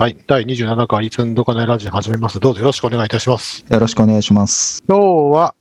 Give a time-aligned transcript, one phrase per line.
[0.00, 0.16] はい。
[0.26, 2.40] 第27回いつんどかねラジオ始めます。
[2.40, 3.66] どうぞよろしくお願いいたします。
[3.68, 4.82] よろしくお願いします。
[4.88, 5.04] 今日
[5.36, 5.54] は、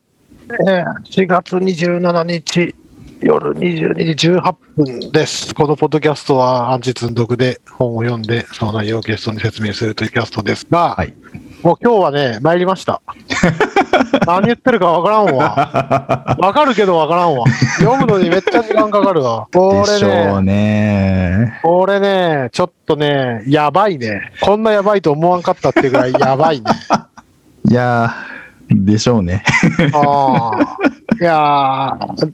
[0.65, 2.73] えー4月27日
[3.19, 5.53] 夜22時18分です。
[5.53, 11.13] このポッドキャストはアンチ積んどくで本を読んで、その内容をゲストに説明するというキャストですが、はい。
[11.61, 13.01] もう今日はね、参りました。
[14.25, 16.35] 何言ってるかわからんわ。
[16.39, 17.45] わかるけどわからんわ。
[17.79, 19.47] 読むのにめっちゃ時間かかるわ。
[19.53, 21.59] こでしれょうね、ね。
[21.63, 24.31] これね、ちょっとね、やばいね。
[24.41, 26.65] こんなやばいと思わんかったってぐらいやばいね。
[27.69, 29.43] いやー、でしょうね。
[29.93, 30.77] ああ。
[31.19, 32.33] いやー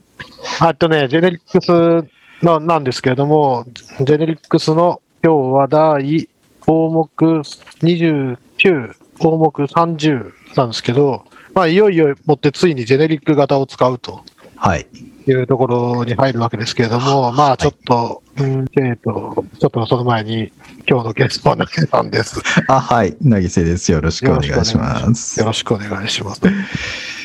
[0.60, 2.08] あとね、ジェネリックス
[2.44, 3.66] のなんですけれども、
[4.00, 6.28] ジェネリックスの今日は第
[6.60, 7.40] 項目
[7.82, 11.24] 29、項目30なんですけど、
[11.56, 14.22] まあ、いよいよもってついにジェネリック型を使うと
[14.56, 14.86] はい。
[15.26, 20.52] いうところに入るわけですけれども、まあちょっと、うん、えっと、ちょっとその前に
[20.86, 22.42] 今日のゲストは投げさんです。
[22.68, 23.16] あ、はい。
[23.22, 23.90] なぎせです。
[23.90, 25.46] よろしくお願いしますよ。
[25.46, 26.42] ろしくお願いします。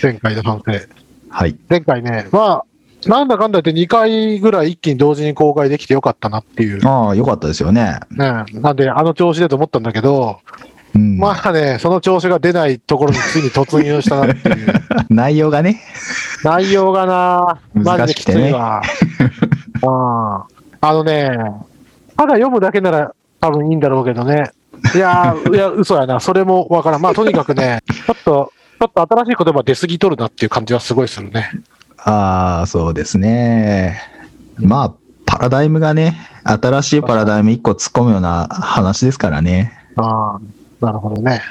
[0.01, 0.71] 前回の反省。
[1.29, 1.55] はい。
[1.69, 2.63] 前回ね、ま
[3.05, 6.77] あ、なんだかんだ言って2回ぐらい一気に同時に公開できてよかったなっていう。
[6.77, 7.99] ね、ああ、よかったですよね。
[8.11, 10.39] なんで、あの調子でと思ったんだけど、
[10.95, 11.17] うん。
[11.17, 14.73] まあね、その調子が出ないところについに突入したなっていう。
[15.09, 15.81] 内容がね。
[16.43, 18.81] 内容がな、マジできついわ。
[19.83, 21.29] うんあのね、
[22.17, 24.51] ただ読むだけなら多分いいんだろうけどね。
[24.95, 26.19] いやー、いや、嘘やな。
[26.19, 27.01] それもわからん。
[27.01, 31.51] まあ、とにかくね、ちょっと、ちょっと新しい言葉出過ぎとるなっていう感じはすごいするね。
[31.99, 34.01] ああ、そうですね。
[34.57, 34.93] まあ、
[35.27, 39.71] パラダイムがね、新しいパラダイム1個突っ込むような話ですからね。
[39.97, 40.39] ああ、
[40.81, 41.41] なるほどね。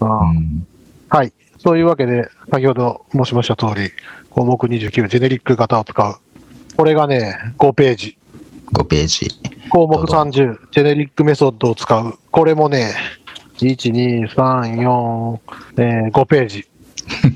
[0.00, 0.66] うん。
[1.08, 1.32] はい。
[1.58, 3.90] そういうわけで、先ほど申しました通り、
[4.30, 6.16] 項目29、ジェネリック型を使う。
[6.76, 8.18] これがね、5ページ。
[8.72, 9.30] 5ページ。
[9.70, 12.18] 項目30、ジェネリックメソッドを使う。
[12.30, 12.92] これもね、
[13.58, 15.40] 1、2、3、4、
[15.78, 16.66] えー5ページ。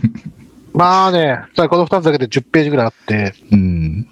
[0.75, 4.07] まあね、この2つだけで10ページぐらいあって、うん。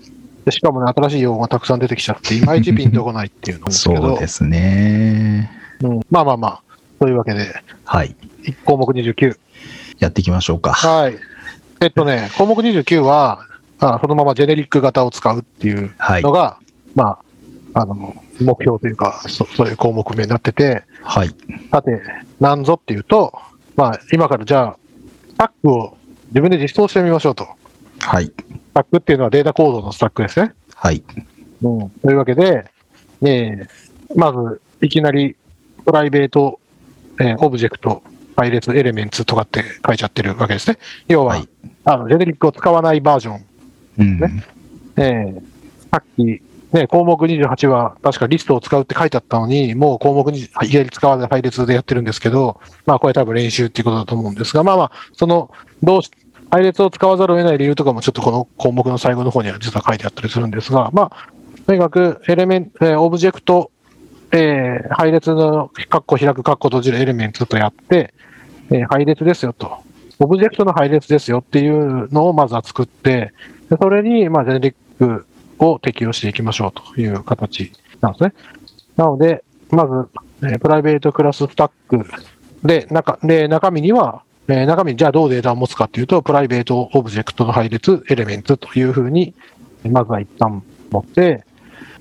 [0.45, 5.51] でしかもね、新しい用語がたくさん出てきちゃって、いまいちピンとこないっていうのですけど、 そうですね。
[5.83, 6.63] うんまあまあまあ、
[6.99, 8.17] というわけで、はい。
[8.65, 9.37] 項目29。
[9.99, 10.73] やっていきましょうか。
[10.73, 11.17] はい。
[11.81, 13.47] えっとね、項目29は、
[13.79, 16.33] あそのままジェネリック型を使うっていうはいの。
[16.33, 16.59] が、
[16.95, 17.19] ま
[17.75, 21.35] あ、あの、目標というか、そそういう項目名になってて、はい。
[21.71, 22.01] さて、
[22.41, 23.35] なんぞっていうと、
[23.77, 24.77] まあ、今からじゃあ、
[25.29, 25.97] スタックを
[26.29, 27.47] 自分で実装してみましょうと。
[28.01, 28.27] はい。
[28.27, 28.33] ス
[28.73, 30.55] タックっていうのはデータ構造のスタックですね。
[30.75, 31.03] はい。
[31.63, 31.91] うん。
[31.91, 32.65] というわけで、
[33.21, 33.69] ね
[34.11, 35.37] えまず、いきなり、
[35.85, 36.61] プライベート、
[37.21, 38.03] えーオブジェクト、
[38.37, 40.79] 配列、 elements とかって書いちゃってるわけですね。
[41.09, 41.49] 要は、はい
[41.85, 43.45] あのジェネリックを使わないバージョン。
[43.99, 44.19] うん。
[44.19, 44.45] ね
[44.97, 45.43] えー
[45.93, 55.51] さっき、ね、項目28は確かリストを使うって書いてあったのに、もう項目にいきなり使わない配列でやってるんですけど、まあこれ多分練習っていうことだと思うんですが、まあまあ、その、
[55.83, 56.11] どうし、
[56.51, 61.29] 配列を使わざるを得ない理由とかもちょっとこの項目の最後の方には実は書いてあったりするんですが、まあ、
[61.67, 63.71] とにかくエレメント、えーオブジェクト、
[64.33, 68.13] えー配列のカッコ開くカッコ閉じる elements とやって、
[68.71, 69.79] えー配列ですよと。
[70.19, 73.33] オブジェクトの配列ですよっていうのをまずは作って、
[73.69, 75.27] でそれに、まあ、ジェネリック
[75.59, 78.33] を適用していきましょうという形なんですね。
[78.97, 80.09] なので、まず、
[80.43, 82.05] えー private class Stack
[82.63, 89.35] で、中で中身には、えー中身じゃあどうデータを持つかっていうと、 private Object の配列、 elements というふうに、
[89.91, 91.45] まずは一旦持って、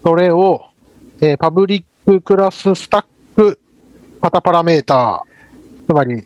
[0.03, 0.65] それを、
[1.21, 3.05] えーパブリックククラススタッ
[3.35, 3.59] ク
[4.21, 6.25] パタパラメーター、つまり、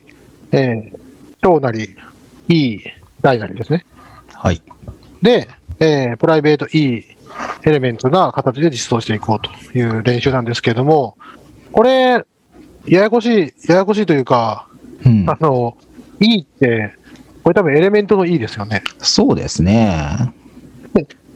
[0.52, 1.00] えー
[1.42, 1.96] 小なり、
[2.50, 2.80] E、
[3.22, 3.86] 大なりですね。
[4.34, 4.62] はい。
[5.22, 5.48] で、
[5.80, 7.06] えープライベート E
[7.64, 11.18] エレメントな形で実装していこうという練習なんですけれども、
[11.72, 12.26] これ、
[12.86, 14.68] ややこしい、ややこしいというか、
[15.06, 15.38] うんあ。
[15.40, 15.78] の、
[16.20, 16.94] E って、
[17.44, 18.84] これ多分エレメントの E ですよね。
[18.98, 20.34] そうですね。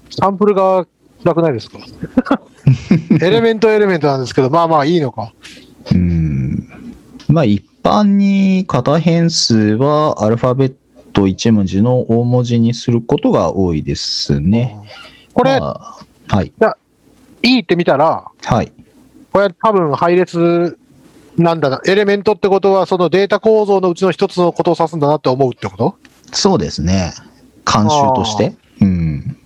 [0.10, 0.86] サンプルが
[1.24, 1.80] なくないですか？
[3.22, 5.34] エレメントエレメントなんですけど、まあまあいいのか。
[5.92, 6.68] うん。
[7.28, 10.74] まあ一般に型変数はアルファベッ
[11.14, 14.78] ト1文字の大文字にすることが多いですね。
[15.34, 15.98] これ、ま
[16.30, 16.54] あはい。
[17.42, 18.72] E って見たら、はい。
[19.32, 20.78] これ多分配列
[21.38, 21.82] なんだな。
[21.86, 25.96] エレメントってことは、そのデータ構造のうちの一つのことを指すんだなって思うってこと？
[26.32, 27.12] そうですね。
[27.66, 28.54] 慣習として。
[28.82, 29.38] うん。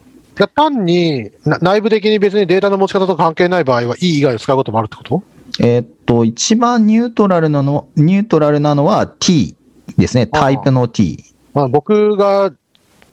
[0.45, 5.23] 単にな内部的に別にデータの持ち方と関係ない場合は E 以外を使うこともあるってこと？
[5.59, 9.55] えーっと、一番ニュートラルなの、ニュートラルなのは t
[9.97, 10.27] ですね。
[10.27, 11.23] タイプの t。
[11.53, 12.51] まあ、僕が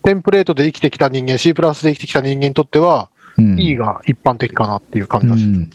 [0.02, 5.44] テンプレートで生きてきた人間、C プラスで生きてきた人間にとっては、うん E が一般的かなっていう感じうだし。
[5.44, 5.70] ん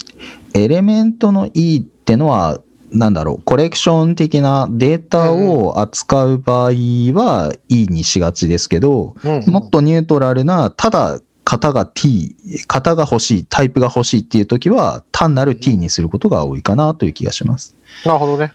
[0.54, 2.62] エレメントの E ってのは、
[2.92, 11.20] なんだろう、コレクション的なデータを扱う場合は E にしがちですけど、うんもっとニュートラルな、ただ
[11.50, 12.36] 型が T、
[12.68, 17.76] 型が欲しい、タイプが欲しいっていう時は、単なる T にすることが多いかなという気がします。
[18.06, 18.54] なるほどね。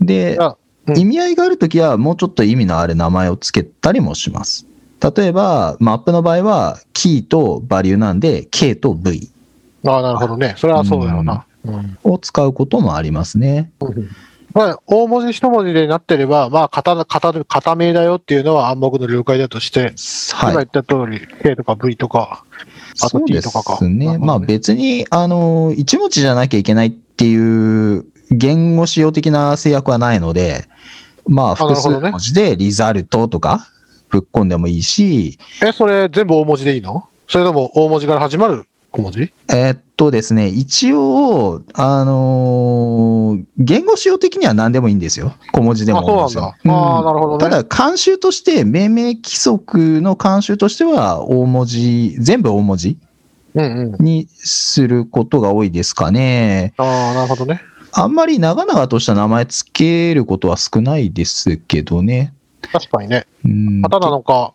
[0.00, 0.56] であ、
[0.88, 4.66] うん意味合いがある時は、もうちょっと意味のある名前を付けたりもします。
[5.16, 9.30] 例えば、マップの場合は、キーとバリューなんで、K と V
[9.84, 10.56] ああ、なるほどね。
[10.58, 11.46] それはそうだよな。
[11.64, 13.70] うんを使うこともありますね。
[14.54, 19.94] まあ、大文字一文字でなってれば、まあ、型、型、型名だよっていうのは暗黙の了解だとして、
[20.32, 20.54] 今はい。
[20.56, 22.44] 言った通り、K とか V とか、
[23.00, 23.78] あとそう T でとかか。
[23.78, 24.06] すね。
[24.06, 30.64] なるほどまあ別に、あの、一文字じゃなきゃいけないっていう言語仕様的な制約はないので、
[31.26, 33.68] まあな複数文字でリザルトとか
[34.10, 37.08] ぶっ込んでもいいし、え、それ全部大文字でいいの？
[37.28, 39.32] それとも大文字から始まる小文字？
[39.48, 45.34] えーっとですね、一応、あのー言語仕様的には何でもいいんですよ。
[45.52, 46.72] 小文字でもあ、そうなんだ。
[46.74, 47.44] ああ、なるほどね。
[47.44, 52.98] ただ、慣習として、命名規則の慣習としては、大文字、全部大文字
[53.54, 54.04] うんうん。
[54.04, 56.74] にすることが多いですかね。
[56.76, 57.62] ああ、なるほどね。
[57.92, 62.32] あんまり長々とした名前つけることは少ないですけどね。
[62.72, 63.26] 確かにね。
[63.44, 64.52] うん型なのか、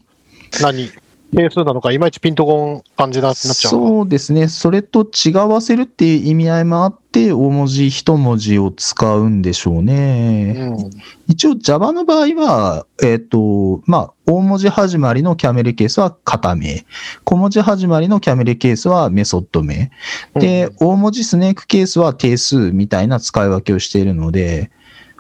[0.62, 0.90] 何？
[1.36, 3.54] 定数なのか、いまいちピンとこん感じになっちゃう。
[3.54, 4.48] そうですね。
[4.48, 10.56] それと違わせるっていう意味合いもあって、大文字一文字を使うんでしょうね。
[10.58, 10.90] うん。
[11.28, 16.86] 一応 Java の場合は、えっ、と、まあ、大文字始まりのキャメルケースは型名。
[17.26, 19.92] 小文字始まりのキャメルケースはメソッド名。
[20.36, 24.72] で、大文字スネークケースは定数みたいな使い分けをしているので、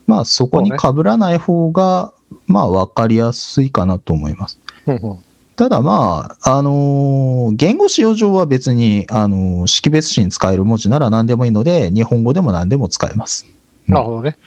[0.05, 2.13] まあ、そこに被らない方が、
[2.45, 4.59] まあ、わかりやすいかなと思います。
[4.85, 5.26] うんうん
[5.57, 13.47] ただまあ、あのー言語使用上は別に、あのー識別詞に使える文字なら何でもいいので、日本語でも何でも使えます。
[13.87, 14.37] なるほどね。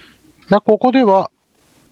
[0.49, 1.33] なここでは、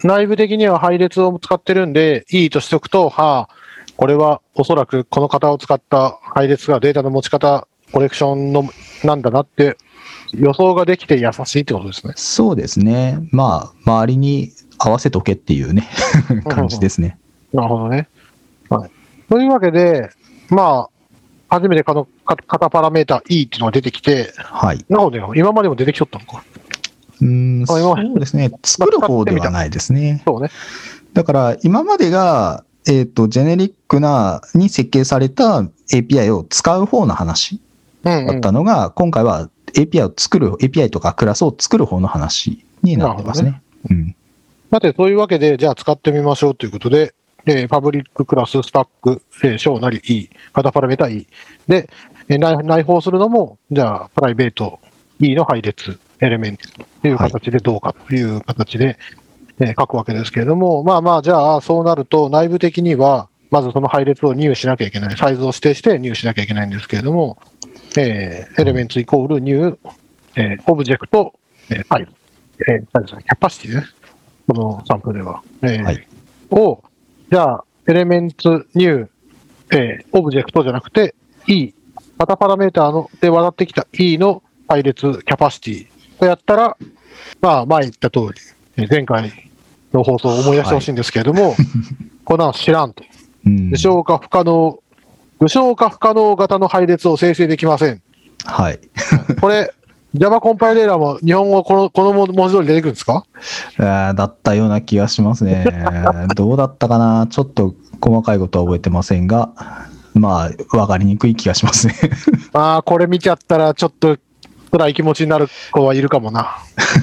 [0.04, 3.54] 内部的には配列を使ってるんで、いいとしておくと、はあ、
[3.96, 8.70] これはおそらくこの型を使った配列がデータの持ち方、コレクションの
[9.02, 9.76] なんだなって
[10.32, 12.12] 予想ができて優しいってことですね。
[12.14, 13.18] そうですね。
[13.32, 15.88] まあ、周りに合わせとけっていうね、
[16.48, 17.18] 感じですね。
[17.52, 18.08] なるほどね。
[18.70, 18.90] はい。
[19.28, 20.10] というわけで、
[20.50, 20.88] ま
[21.50, 24.84] あ、初めてこのか型パラメータ E っていうのが出てきて、はい。
[24.88, 26.44] なので、今までも出てきとったのか。
[27.20, 28.50] うーん、そうですね。
[28.62, 30.22] 作る方ではないですね。
[30.26, 30.50] そうね。
[31.14, 37.60] だから、今までが、えっ、と、ジェネリックな、に設計された API を使う方の話
[38.04, 43.60] うん、うんだったのが、今回は API を作る、API とかクラスを作る方の話になってますね。
[43.90, 44.14] うん。
[44.70, 47.14] さて、そういうわけで、じゃあ使ってみましょうということで、
[47.46, 51.26] えーパブリッククラス、スタック、えー、小なり E、型パラメータ E。
[51.66, 51.88] で、
[52.28, 54.78] えー内内包するのも、じゃあ、プライベート
[55.20, 56.68] E の配列、エレメント
[57.02, 58.98] という形でどうかという形で、
[59.60, 65.16] えー書くわけですけれども、まあまあ、じゃあ、そうなると、内部的には、まずその配列を入しなきゃいけない。
[65.16, 67.38] サイズを指定して入しなきゃいけないんですけれども、
[67.96, 69.78] えー element イコール new、
[70.36, 71.32] えーオブジェクト、
[71.70, 72.10] えー、サイズ、
[72.68, 73.86] えーサイズ、キャパシティね。
[74.46, 75.42] このサンプルでは。
[75.62, 76.06] えーはい
[76.50, 76.82] を、
[77.30, 79.08] じゃあ、 element new、
[79.76, 81.14] えーオブジェクトじゃなくて、
[81.46, 81.72] E、
[82.18, 85.86] 型パラメーターので渡ってきた E の配列、キャパシティ
[86.18, 86.76] とやったら、
[87.40, 88.28] まあ、前言った通り、
[88.76, 89.32] えー前回
[89.92, 91.54] の放送を思い出してほしいんですけれども、
[92.24, 93.04] こんなの知らんと。
[93.46, 94.78] うん無償化不可能、
[95.38, 98.02] 無償化不可能型の配列を生成できません。
[98.44, 98.80] はい。
[99.40, 99.72] これ、
[100.18, 103.24] Java コンパイレーラーも日本語このこの文字通り出てくるんですか？
[103.78, 105.64] だったような気がしますね。
[106.34, 107.26] どうだったかな？
[107.28, 109.50] ちょっと細かいことは覚えてませんが、
[110.14, 111.94] まあ、わかりにくい気がしますね。
[112.52, 114.16] ああ、これ見ちゃったらちょっと
[114.72, 116.56] 辛い気持ちになる子はいるかもな。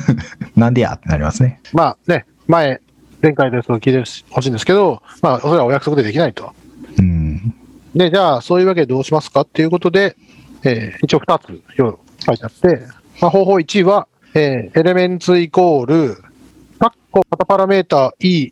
[0.56, 0.94] なんでや？
[0.94, 1.62] ってなりますね。
[1.74, 2.82] まあね、前、
[3.22, 6.52] 前回のやつを聞いてほしいんですけど、まあ、それはお約束でできないと。
[6.98, 7.54] うん。
[7.96, 9.42] で、じゃあ、そういうわけでどうしますか？
[9.42, 10.16] っていうことで、
[10.64, 12.88] えー一応2つよ書いてあって、
[13.22, 16.16] まあ、方法1は、えー elements イコール、
[16.80, 18.52] カッコ型パラメータ E、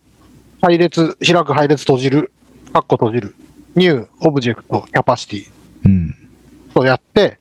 [0.61, 2.31] 配列、開く配列閉じる、
[2.71, 3.35] カッコ閉じる、
[3.75, 5.51] new、Object、キャパシティ
[5.85, 6.15] うん。
[6.73, 7.39] ととやって、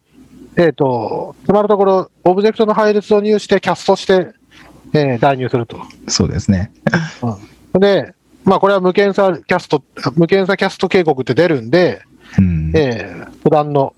[0.57, 4.33] えっ、と、つまるところ、オブジェクトの配列を入して、キャストして、
[4.93, 5.79] えー代入すると。
[6.09, 6.73] そうですね。
[7.79, 8.15] で、
[8.45, 9.83] まあ、これは無検査キャスト、
[10.17, 12.03] 無検査キャスト警告って出るんで、
[12.37, 12.73] うん。
[12.75, 13.95] えー普段の、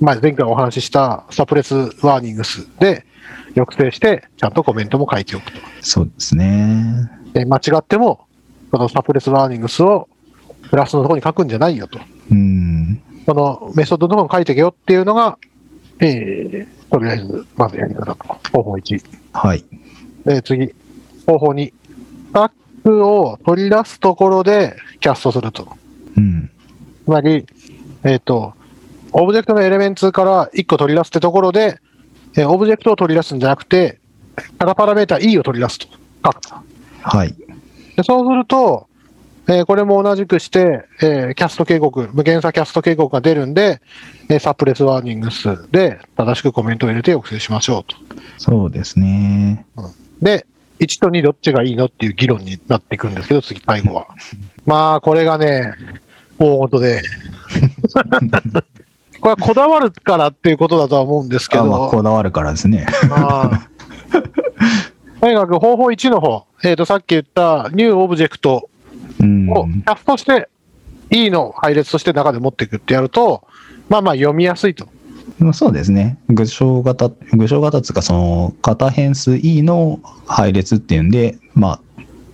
[0.00, 3.04] まあ、前回お話ししたサプレスワーニングスで
[3.54, 5.58] 抑制して、ちゃんとコメントも書いておくと。
[5.82, 7.10] そうですね。
[7.34, 8.26] で間違っても、
[8.70, 10.08] このサプレスワーニングスを
[10.70, 11.98] プラスのところに書くんじゃないよと。
[12.30, 13.02] うん。
[13.26, 15.38] このメソッドのところに書いてけよっていうのが、
[16.00, 18.24] えーとりあえず、まずやり方と。
[18.52, 19.00] 方法1。
[19.32, 19.64] はい。
[20.26, 20.74] えー次、
[21.26, 21.68] 方法2。
[21.68, 22.50] スタッ
[22.82, 25.68] クを取り出すところでキャストすると。
[26.16, 26.50] うん。
[27.04, 27.46] つまり、
[28.02, 28.54] えっ、と、
[29.12, 31.78] オブジェクトの elements から1個取り出すってところで、
[32.36, 33.98] えーオブジェクトを取り出すんじゃなくて、
[34.58, 35.88] 型パラメータ E を取り出すと。
[36.24, 36.54] 書くと
[37.02, 37.34] はい。
[37.96, 38.86] でそうすると、
[39.48, 43.80] えーこれも同じくして、えーキャスト警告、無検査キャスト警告が出るんで、
[44.28, 47.96] えー SuppressWarnings で正しくコメントを入れて抑制しましょうと。
[48.38, 49.66] そうですね。
[50.22, 50.46] で、
[50.78, 54.06] 1と2どっちがいいのっていう議論になっていくんですけど、次、最後は。
[54.66, 55.72] まあ、これがね、
[56.38, 57.02] 大事で。
[59.20, 62.86] これはこだわるからっていうことだとは思うんですけあど、まあ、こだわるからですね。
[63.08, 63.68] まあ
[65.20, 68.70] とにかく方法1の方、えっ、と、さっき言った new Object
[69.20, 69.50] うん。
[69.50, 70.48] をキャストして、
[71.10, 73.46] E の配列として中で持っていくってやると、
[73.88, 74.88] まあまあ読みやすいと。
[75.38, 76.18] まあそうですね。
[76.28, 81.80] 具象型、具象型っていうか、その、型変数 E の配列っていうんで、まあ、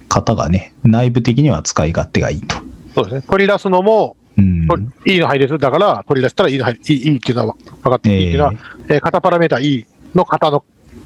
[0.09, 2.57] 型がね、内部的には使い勝手がいいと。
[2.95, 3.23] そうですね。
[3.29, 4.67] 取り出すのも、うん。
[4.67, 4.77] と
[5.07, 8.53] E の配列だから、取り出したら E の配列、E, E っていうのは分かっていいっていうのは、
[8.89, 10.65] えー型パラメータ E の型の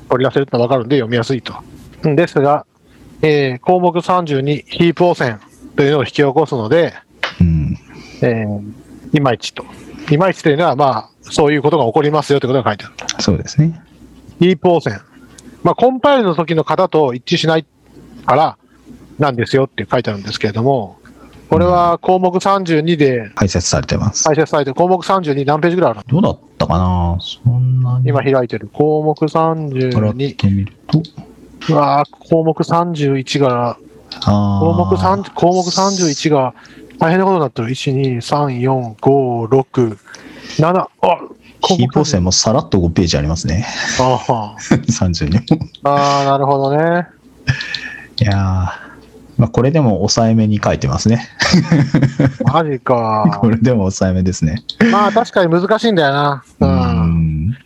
[0.08, 1.54] 取り出せるってのは分かるんで読みやすいと。
[2.02, 2.66] うんですが、
[3.22, 5.38] えー項目32、ヒープ汚染
[5.76, 6.94] というのを引き起こすので、
[7.40, 7.76] うん。
[8.22, 9.64] えーいまいちと。
[10.10, 13.22] いまいちというのは、まあ、そういうことが起こりますよということが書いてある。
[13.22, 13.80] そうですね。
[14.38, 14.98] ヒープ汚染。
[15.62, 17.66] まあ、コンパイルの時の型と一致しない
[18.24, 18.58] から
[19.18, 20.99] なんですよって書いてあるんですけれども、
[21.50, 24.22] これは項目32で解説されてます。
[24.22, 26.20] 解説されて、項目32何ページぐらいあるの？
[26.22, 27.18] どうだったかな？
[27.20, 28.08] そんなに。
[28.08, 28.68] 今開いてる。
[28.72, 30.36] 項目からっ32。
[30.36, 31.02] てみると。
[31.70, 33.76] うわー項目31が、
[34.24, 35.16] あ項目あ。
[35.16, 36.54] 3、項目31が
[37.00, 37.68] 大変なことになってる。
[37.68, 39.98] 1、2、3、4、5、6、
[40.60, 40.88] 7、あ
[41.62, 43.66] キーポーセンもさらっと5ページありますね。
[43.98, 45.68] あは30にも。
[45.82, 47.08] あー、なるほどね。
[48.20, 48.89] いやー
[49.40, 51.26] まあ、これでも抑えめに書いてますね。
[52.44, 53.48] マジか こ。
[53.48, 54.62] れでも抑えめですね。
[54.92, 56.44] まあ確かに難しいんだよな。
[56.60, 56.66] う。
[56.66, 56.72] うん
[57.48, 57.56] ん。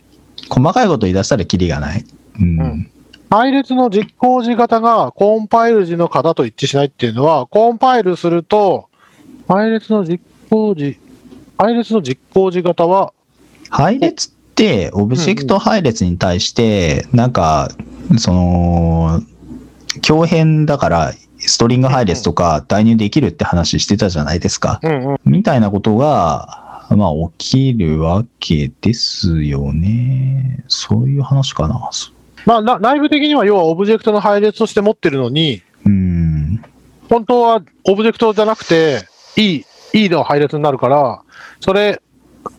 [0.47, 2.05] 細かいこと言い出したらキリがない。
[2.39, 2.61] うん。
[2.61, 2.91] うん
[3.29, 8.87] 配列の実行時型がコンパイル時の型と一致しないっていうのは、コンパイルすると、
[9.47, 10.97] 配列の実行時、
[11.57, 13.11] 配列の実行時型は、
[13.69, 17.71] 配列って、オブジェクト配列に対して、なんか、
[18.17, 19.21] その、
[20.01, 24.79] 強変だから、ストリング配列とか代入できるって話してたじゃないですか。
[24.83, 25.17] うんうん。
[25.25, 30.63] みたいなことが、まあ、起きるわけですよね。
[30.67, 31.89] そういう話かな。
[32.45, 36.63] まあな内部的には要はオブジェクトの配列として持ってるのに、うん。
[37.09, 39.63] 本当はオブジェクトじゃなくて、E、
[39.93, 41.21] E の配列になるから、
[41.59, 42.01] それ、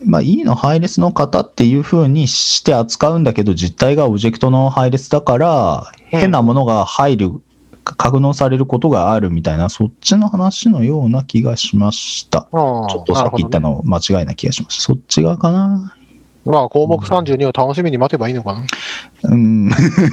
[0.04, 7.32] まあ、E の配列の型っていう風にして扱うんだけど、実体がオブジェクトの配列だから、うん変なものが入る、
[7.94, 12.42] 格納されることがあるみたいな、そっちの話のような気がしました。
[12.42, 14.82] ちょっとさっき言ったの間違いな気がしました。
[14.82, 15.94] そっち側かな。
[16.44, 18.64] まあ項目32を楽しみに待てばいいのかな。
[19.24, 19.70] うん。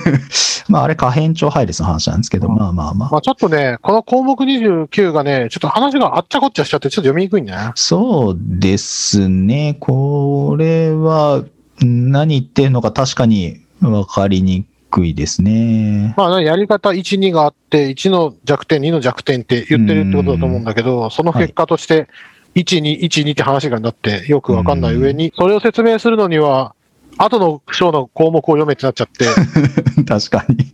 [0.69, 3.09] まあ、あれ、可変調配列の話なんですけど、うんまあまあまあ。
[3.11, 7.71] まあちょっとね、この項目29がね、ちょっと話があっちゃこっちゃしちゃって、ちょっと読みにくいんだよね。
[7.75, 9.77] そうですね。
[9.79, 11.43] これは、
[11.81, 16.13] 何言ってるのか確かに分かりにくいですね。
[16.15, 22.07] まあ、やり方1、2があって、1の弱点、2の弱点って言ってるってことだと思うんだけど、その結果として、
[22.53, 26.75] 1、2、1、2って話がなって、よくわかんない上に、それを説明するのには、
[27.17, 29.25] 後の章の項目を読めってなっちゃって、
[30.05, 30.73] 確かに。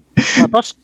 [0.51, 0.75] まあ、確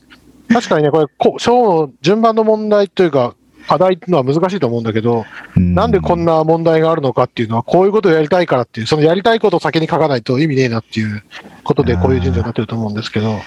[0.48, 3.36] 確かにね、これ、こ章の順番の問題というか、
[3.68, 11.24] 課題っていうのは難しいと思うんだけど、なんでこんなな問題があるのかっていうのは、こういうことをやりたいからっていう、そのやりたいことを先に書かないと意味ねえなっていう
[11.64, 13.40] ことで、こういう順序になってると思うんですけど、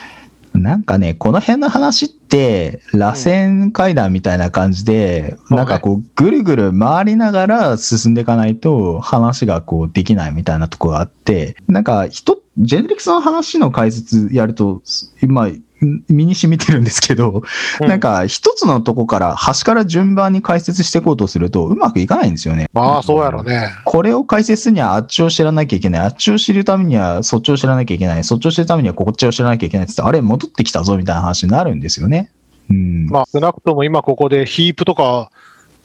[0.55, 5.57] なんかね、この辺の話って、螺旋階段みたいな感じで、うん。
[5.57, 14.83] なんかこう、ぐるぐる回りながら進んでいかないと、話がこう、できないみたいなとこがあって、なんか、人、ジェネリクスの話の解説やると、
[15.23, 15.49] 今、
[15.81, 17.43] 身に染みてるんですけど、
[17.81, 22.69] うんなんか、一つのとこから、端から順番に解説していこうとすると、うまくいかないんですよね。
[22.73, 23.71] まあ、そうやろね。
[23.85, 26.01] これを解説するにはあっちを知らなきゃいけない。
[26.03, 28.25] あっちを知るためにはそっちを知らなきゃいけない。
[28.25, 32.31] そっちを知るためにはこっちを知らなきゃいけないって言って、あれ戻ってきたぞみたいな話になるんですよね。
[32.71, 33.07] うん。
[33.09, 35.31] まあ、少なくとも今ここでヒープとか、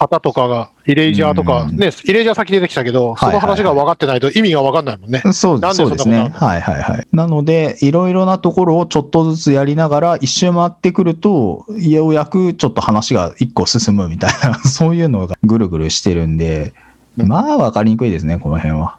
[0.04, 5.22] 型とかが、イレイジャーとか、うんね、イレイジャー先出てきたけど、その話が分かってないと意味が分かんないもんね。
[5.34, 6.30] そうですね。
[6.36, 7.08] はいはいはい。
[7.12, 16.74] なので、いろいろなところをちょっとずつやりながら、一周回ってくると、ようやくちょっと話が一個進むみたいな、 そういうのがぐるぐるしてるんで、
[17.18, 18.98] うんまあわかりにくいですね、この辺は。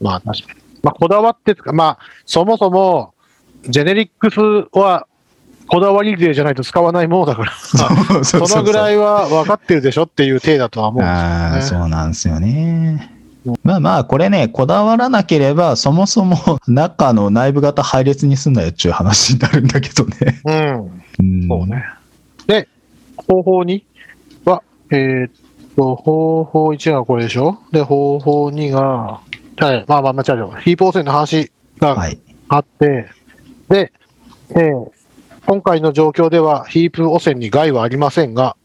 [0.00, 0.60] まあ、確かに。
[0.82, 3.12] まあ、こだわってまあ、そもそも、
[3.68, 4.38] ジェネリックス
[4.78, 5.08] は
[5.68, 11.82] こだわり勢じゃないと使わないものだから、そのぐらいいは分かってるでしょっていう体だとは思うんああ、ですよね。
[11.82, 13.12] そうなんですよね
[13.44, 13.54] うん。
[13.64, 20.40] まあまあ、これね、こだわらなければ、そもそも中の内部型配列にすんなよっていう話になるんだけどね。
[20.44, 21.02] うん。
[21.18, 21.84] うんそうね。
[22.46, 22.68] で、
[23.16, 23.82] 方法2
[24.44, 25.30] は、えーっ
[25.74, 27.58] と、方法1がこれでしょ？
[27.72, 29.20] で、方法2が、
[29.58, 30.60] はい、まあまあ、間違えた。
[30.60, 32.18] ヒープ汚染の話がはい。
[32.48, 33.08] あって、
[33.68, 33.92] で、
[34.50, 34.95] えー
[35.46, 38.56] 今回の状況ではヒープ汚染に害はありませんが、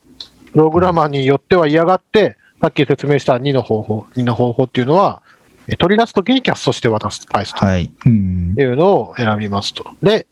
[0.52, 5.22] プログラマーによっては嫌がって、さっき説明した2の方法、2の方法っていうのは、
[5.68, 7.92] えー取り出すときにキャストして渡す、返すとはい。
[8.06, 8.56] うん。
[8.58, 9.86] いうのを選びますと。
[10.02, 10.26] で、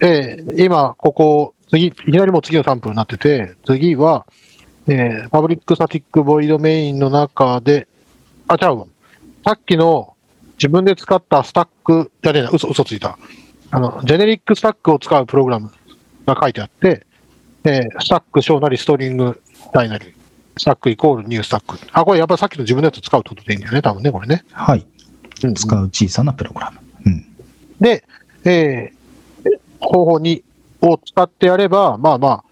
[0.00, 4.24] えー今、ここ、次、いきなりもう次のサンプルになってて、次は、
[4.86, 7.86] えー public static void main の中で、
[8.48, 8.86] あ、違うわ。
[9.44, 10.14] さっきの
[10.54, 13.18] 自分で使ったスタック、じゃねえな、嘘、嘘ついた。
[13.70, 15.70] あの、ジェネリックスタックを使うプログラム
[16.26, 17.06] が書いてあって、
[17.64, 19.40] えースタック小なりストリング
[19.72, 20.14] 大なり、
[20.56, 21.78] スタックイコールニュースタック。
[21.92, 24.44] あ、これやっぱりさっきの自分のやつ使うってことでいいんだよね、多分ね、これね。
[24.52, 24.86] はい。
[25.44, 26.78] うん使う小さなプログラム。
[27.06, 27.26] うん。
[27.80, 28.04] で、
[28.44, 29.02] えー
[29.82, 30.42] 方法2
[30.80, 32.44] を使ってやれば、まあまあ、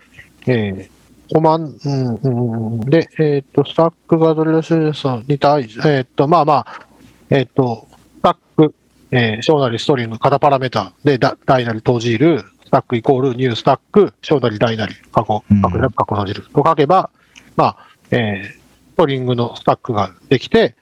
[0.47, 6.87] えー、コマン、うんうんうん、で、えっ、と、スタックがどれだしに対し、えっ、と、まあまあ、
[7.31, 7.87] えっ、と、
[8.19, 8.75] スタック、
[9.13, 17.11] えー、小なりストリング、型パラメータで、だ大なり閉じる、スタックイコールニュースタック、小なり大なり、過去、うん過去、過去閉じると書けば、
[17.57, 17.77] まあ、
[18.13, 20.77] えー、ストリングのスタックができて、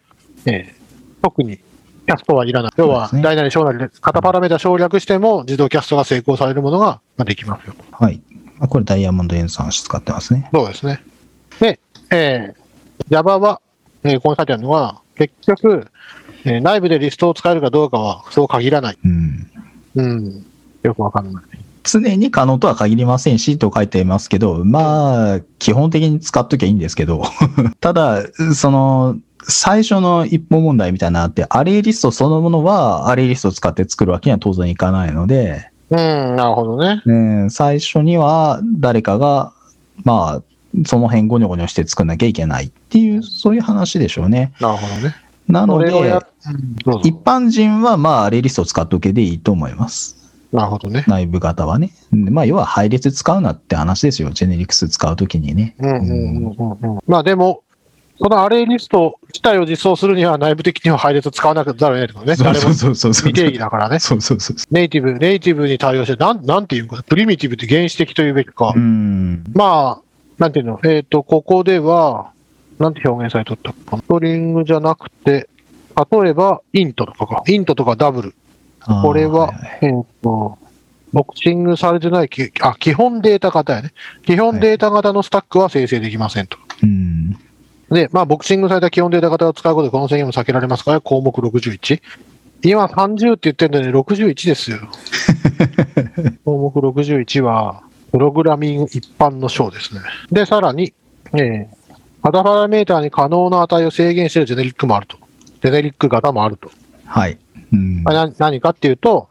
[0.44, 0.78] えー
[1.22, 2.72] 特にキャストはいらない。
[2.76, 7.74] 要は大なり小なりで、型パラメータ省略しても自動キャストが成功されるものがまあできますよ。
[7.90, 8.20] はい。
[8.58, 10.48] まあこれダイヤモンド N3 使ってますね。
[10.54, 11.02] そうですね。
[11.58, 11.80] で、
[12.10, 13.60] えー、Java は、
[14.04, 15.88] えーここに書いてあるのは、結局、
[16.44, 18.98] えー内部でリストを使えるかどうかはそう限らない。
[19.02, 19.50] うん。
[19.96, 20.46] うん。
[20.84, 21.44] よくわかんない。
[21.82, 27.22] 常に可能とは限りませんしと書いてますけど、まあ、基本的に使っときゃいいんですけど、
[27.80, 28.22] ただ、
[28.54, 37.02] その、最初の一本問題みたいなのあって、アレイリストそのものはアレイリストを使って作るわけには当然いかないので、うん、なるほどね。
[37.06, 39.52] ね、最初には誰かが、
[40.04, 40.42] まあ、
[40.84, 44.52] その辺ゴニョゴニョして作んなきゃいけないっていう、そういう話でしょうね。
[44.60, 45.14] なるほどね。
[45.48, 45.88] なので
[47.04, 50.18] 一般人はまあ、アレイリストを使っとけでいいと思います。
[50.52, 51.04] なるほどね。
[51.06, 51.92] 内部型はね。
[52.12, 54.30] でまあ、要は配列使うなって話ですよ。
[54.30, 55.74] ジェネリクス使うときにね。
[55.78, 56.98] うんうんうんうんうん。
[57.06, 57.62] まあでも、
[58.20, 62.36] そのアレイリスト自体を実装するには内部的には配列を使わなくざるを得ないとね。
[62.36, 63.28] 誰もそうそうそう。
[63.28, 64.00] 未定義だからね。
[64.00, 64.56] そうそうそう。
[64.72, 68.72] ネイティブ、ネイティブに対応して、なん、なんていうのかな、プリミティブって原始的というべきか。
[68.74, 69.44] うん。
[69.54, 70.02] まあ、
[70.38, 72.30] なんていうの、えっ、と、ここでは、
[72.78, 73.98] なんて表現されとったかな？
[73.98, 75.48] ストリングじゃなくて、
[76.10, 77.42] 例えば、イントとかか。
[77.46, 78.34] イントとかダブル。
[79.02, 80.58] これは、いいえっ、と、
[81.12, 83.92] ボクシングされてないき、あ、基本データ型やね。
[84.24, 86.58] 基本データ型のスタックは生成できませんと。
[86.82, 87.32] うん。
[87.90, 92.02] で、まあ、ボクシングされた基本データ型を使うことでこの制限も避けられますから、項目61。
[92.62, 94.78] 今30って言ってるのに61ですよ。
[96.44, 100.00] 項目61は、プログラミング一般の章ですね。
[100.30, 100.92] で、さらに、
[101.34, 101.66] えー、
[102.22, 105.16] 型パラメータに可能な値を制限しているジェネリックもあると。
[105.62, 106.70] ジェネリック型もあると。
[107.06, 107.38] はい。
[107.72, 109.28] うんまあな何かっていうと、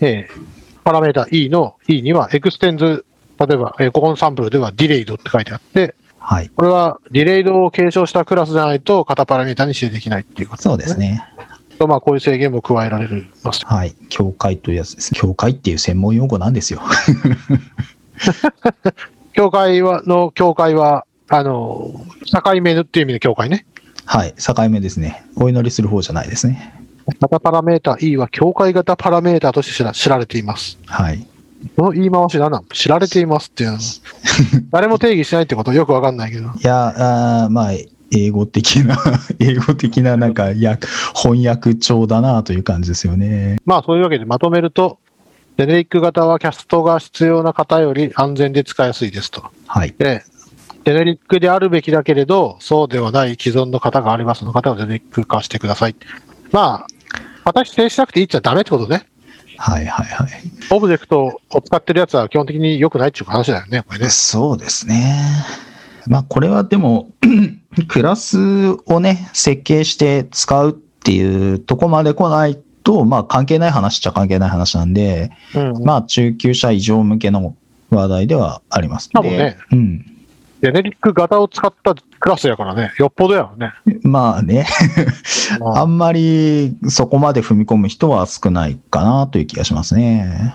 [0.00, 0.46] えー、
[0.84, 3.04] パラメータ E の E にはエクステンズ、
[3.38, 6.50] 例えば、えーここのサンプルではディレイドって書いてあって、はい。
[6.50, 11.24] これは Delayed を継承したクラスじゃないと型パラメータに指定できないっていうことそうですね。
[11.80, 13.08] と、まあ、こういう制限も加えられ
[13.42, 13.64] ます。
[13.64, 13.94] はい。
[14.10, 15.14] 境界というやつです。
[15.14, 16.82] 境界っていう専門用語なんですよ。
[19.32, 23.64] 教会は、の教会は、あの、境目っていう意味の教会ね。
[24.04, 24.34] はい。
[24.34, 25.24] 境目ですね。
[25.36, 26.74] お祈りする方じゃないですね。
[27.18, 30.78] 型パラメータ E は教会型パラメータとして知られています。
[30.86, 31.26] はい。
[31.76, 33.78] この言い回し何なの知られていますっていうの。
[34.72, 36.48] 誰も定義しないってことよくわかんないけど。
[36.48, 37.72] いや、あーまあ、
[38.12, 38.96] 英語的な、
[39.38, 43.58] 英語的ななんか訳、翻訳帳だなという感じですよね。
[43.64, 44.98] まあそういうわけでまとめると、
[45.58, 49.44] ジェネリック型はキャストが必要な方より安全で使いやすいですと。
[49.66, 49.94] はい。
[49.98, 50.22] で、
[50.84, 55.96] ジェネリックであるべきだけれど、そうではない既存の型がありますの方をジェネリック化してください。
[56.52, 56.86] まあ、
[57.52, 59.06] 型指定しなくていいっちゃダメってことね。
[59.58, 60.30] はいはいはい。
[60.70, 64.08] オブジェクトを使ってるやつは基本的に良くないっていう話だよね、これね。
[64.08, 65.22] そうですね。
[66.06, 67.10] まあこれはでも、
[67.88, 68.38] クラス
[68.86, 75.84] をね、設計して使うっていうとこまで来ないと、まあ関係ない話っちゃ関係ない話なんで、うん。
[75.84, 77.54] まあ中級者以上向けの
[77.90, 79.10] 話題ではあります。
[79.10, 80.09] 多分ねでうん。
[80.62, 83.72] ジェネリック型を使ったクラスやからね、よっぽどやろね。
[84.02, 84.66] まあね、
[85.74, 90.54] あんまりそこまで踏み込む人は少ないかなという気がしますね。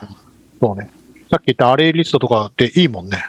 [0.62, 0.92] そうね。
[1.32, 3.26] さっき言ったアレイリストとかっていいもんね。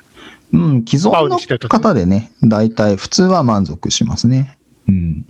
[0.53, 4.59] うん、既存の方でね、大体普通は満足しますね。
[4.87, 5.25] うん。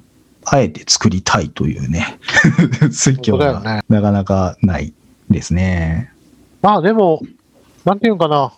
[0.45, 2.19] あえて作りたいというね、
[2.91, 4.93] 水郷が本当だよねなかなかない
[5.29, 6.13] ですね。
[6.63, 7.21] まあでも、
[7.85, 8.53] なんていうのかな、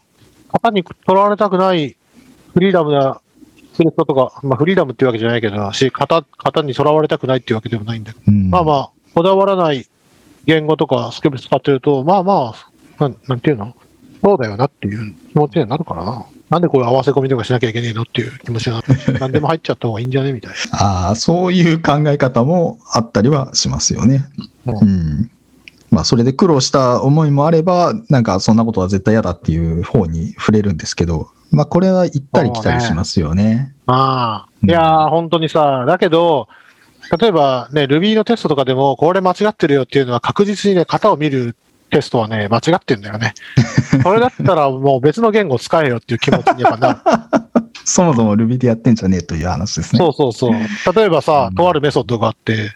[0.53, 1.98] 型にとらわれたくない
[2.59, 3.21] フリーダムな
[3.73, 9.87] する人とか、まあフリーダムっていうわけじゃないけど、し、型、型にとらわれたくないっていうわけでもないんだけど、うん、まあまあ、こだわらない
[10.45, 12.55] 言語とかスクリプト使ってると、まあま
[12.99, 13.77] あ、なんなんていうの？
[14.25, 16.27] そうだよなっていう気持ちにはなるからな。
[16.51, 24.25] なんでこういう合わせ込みとかしなきゃいけねえのっていう気持ちになって、 何でも入っちゃった方がいいんじゃねみたいああ、そういう考え方もあったりはしますよね。
[24.65, 24.73] な。
[24.73, 24.85] う。
[24.85, 25.31] ん。
[25.91, 33.75] まあ、それで苦労した思いもあれば、なんかそんなことは絶対嫌だっていう方に触れるんですけど、まあ、これは行ったり来たりしますよね。
[33.87, 36.49] まあ、うんいやー、本当にさ、だけど、
[37.21, 41.57] 例えばね、Ruby のテストとかでも、これ間違ってるよっていうのは確実にね、型を見る
[41.91, 43.35] テストはね、間違ってんだよね。
[44.03, 46.99] それだったらもう別の言語使えよっていう気持ちにやっぱなる。
[47.85, 49.99] そもそも Ruby でやってんじゃねえという話ですね。
[49.99, 50.95] そうそうそう。
[50.95, 52.73] 例えばさうん、とあるメソッドがあって、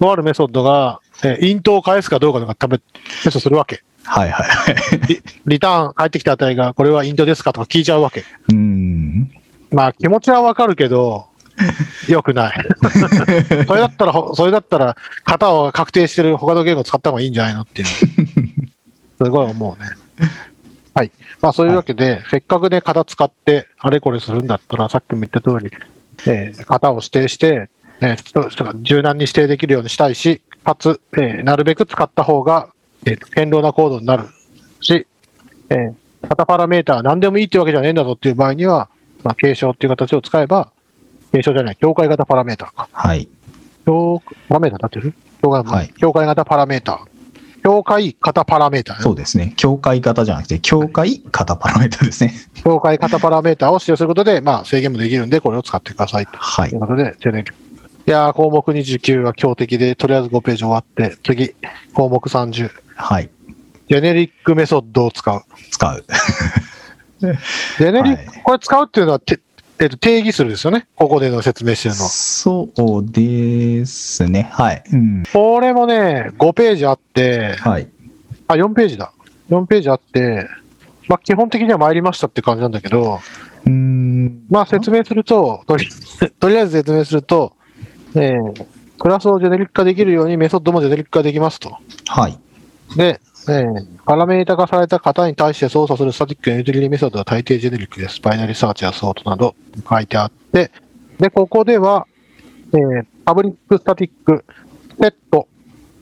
[0.00, 3.82] とあるメソッドが、えイントを返すかどうかとか食べ、テストするわけ。
[4.08, 5.06] はいはいはい。
[5.08, 8.24] リリターン返ってきた値が、これはイントですかとか聞いちゃうわけ。
[8.50, 9.30] うん。
[9.70, 11.26] まあ気持ちはわかるけど、
[12.08, 12.66] 良くない。
[13.66, 17.88] それだったらほ、 それだったら、型を確定してる他の言語使った方がいいんじゃないのっていう。
[19.22, 19.90] すごい思うね。
[20.94, 21.10] はい。
[21.40, 25.70] まあそういうわけで、せっかくね、型使って、あれこれするんだったら、さっきも言った通り、
[26.26, 27.68] えー型を指定して、
[28.00, 34.24] えー柔軟に指定できるようにしたいし、かつ、えーなるべく使った方が、えー堅牢なコードになる
[34.80, 35.06] し、
[35.70, 38.88] えー型パラメーター何でもいいってわけじゃねえんだぞっていう場合には、
[39.22, 40.72] まあ、継承っていう形を使えば、
[41.32, 42.88] 継承じゃない、境界型パラメーターか。
[42.90, 43.28] はい。
[43.86, 47.62] 境パラメーター立ってる境界,、はい境界型パラメーター。
[47.62, 49.54] 境界型パラメーターね、そうですね。
[49.56, 52.34] 境界型じゃなくて、境界型パラメータですね。
[52.64, 56.80] 境界型パラメーターを使用することで、まあ、制限もできるんで、これを使ってくださいとはいいう。
[56.80, 57.54] ことで、ジェネリック。
[58.08, 61.54] いやー、項目29は強敵で、とりあえず5ページ終わって、次、
[61.92, 62.70] 項目30。
[62.94, 63.28] はい。
[63.86, 65.42] ジェネリックメソッドを使う。
[65.70, 66.04] 使う。
[67.20, 69.40] ジェネリック、はいこれ使うっていうのはて、
[69.78, 70.86] えっと、定義するですよね？
[70.96, 72.08] ここでの説明してるのは。
[72.08, 74.48] そうですね。
[74.52, 74.82] はい。
[74.90, 75.22] うん。
[75.30, 77.88] これもね、5ページあって、はい。
[78.46, 79.12] あ、4ページだ。
[79.50, 80.48] 4ページあって、
[81.08, 83.20] まあ、基本的には参りましたって感じなんだけど、
[83.66, 84.46] うーん。
[84.48, 85.86] まあ、説明すると、とり
[86.40, 87.52] とりあえず説明すると、
[88.14, 88.66] えー
[89.00, 91.76] クラスをジェネリック化できるようにメソッドもジェネリック化できますと。
[92.08, 92.36] はい。
[92.96, 98.20] で、えーパラメータ化された型に対して操作するスタティックやユーティリティメソッドは大抵ジェネリックです。
[98.20, 99.54] binarySearch や sort など
[99.88, 100.72] 書いてあって、
[101.18, 102.06] で、ここでは、
[102.72, 105.46] えー public static、Set、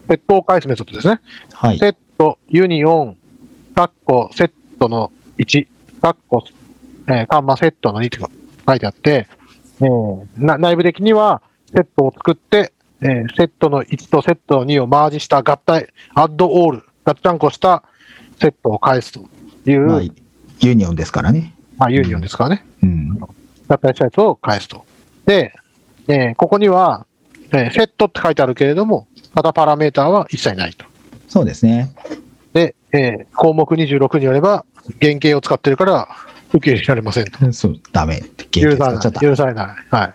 [0.09, 1.21] セットを返すメソッドですね。
[1.53, 1.79] はい。
[1.79, 3.17] セット、 union、
[3.75, 5.67] カッコ、セットの1、
[6.01, 6.45] カッコ、
[7.09, 8.19] えーカンマセットの2って
[8.67, 9.27] 書いてあって、
[9.81, 11.43] えーな内部的には、
[11.75, 17.83] セットを作って、えーセットの1とセットの2をマージした合体、 addAll、ガッチャンコした
[18.41, 19.21] セットを返すと
[19.71, 20.03] いう、まあま
[20.61, 21.55] ユニオンですからね。
[21.79, 22.65] あ、 union ですからね。
[22.83, 23.19] うん。
[23.69, 24.85] 合体したやつを返すと。
[25.27, 25.53] で、
[26.09, 27.07] えーここには、
[27.53, 30.87] えーセットって書いてあるけれども、またパラメーターは一切ないと。
[31.29, 31.93] そうですね。
[32.55, 34.65] で、えー項目26によれば、
[35.01, 36.09] 原型を使ってるから、
[36.55, 37.39] 受け入れられませんと。
[37.53, 38.23] そう、ダメ。
[38.55, 39.21] 原型使っちゃった。
[39.21, 39.67] 許されない。
[39.91, 40.15] はい。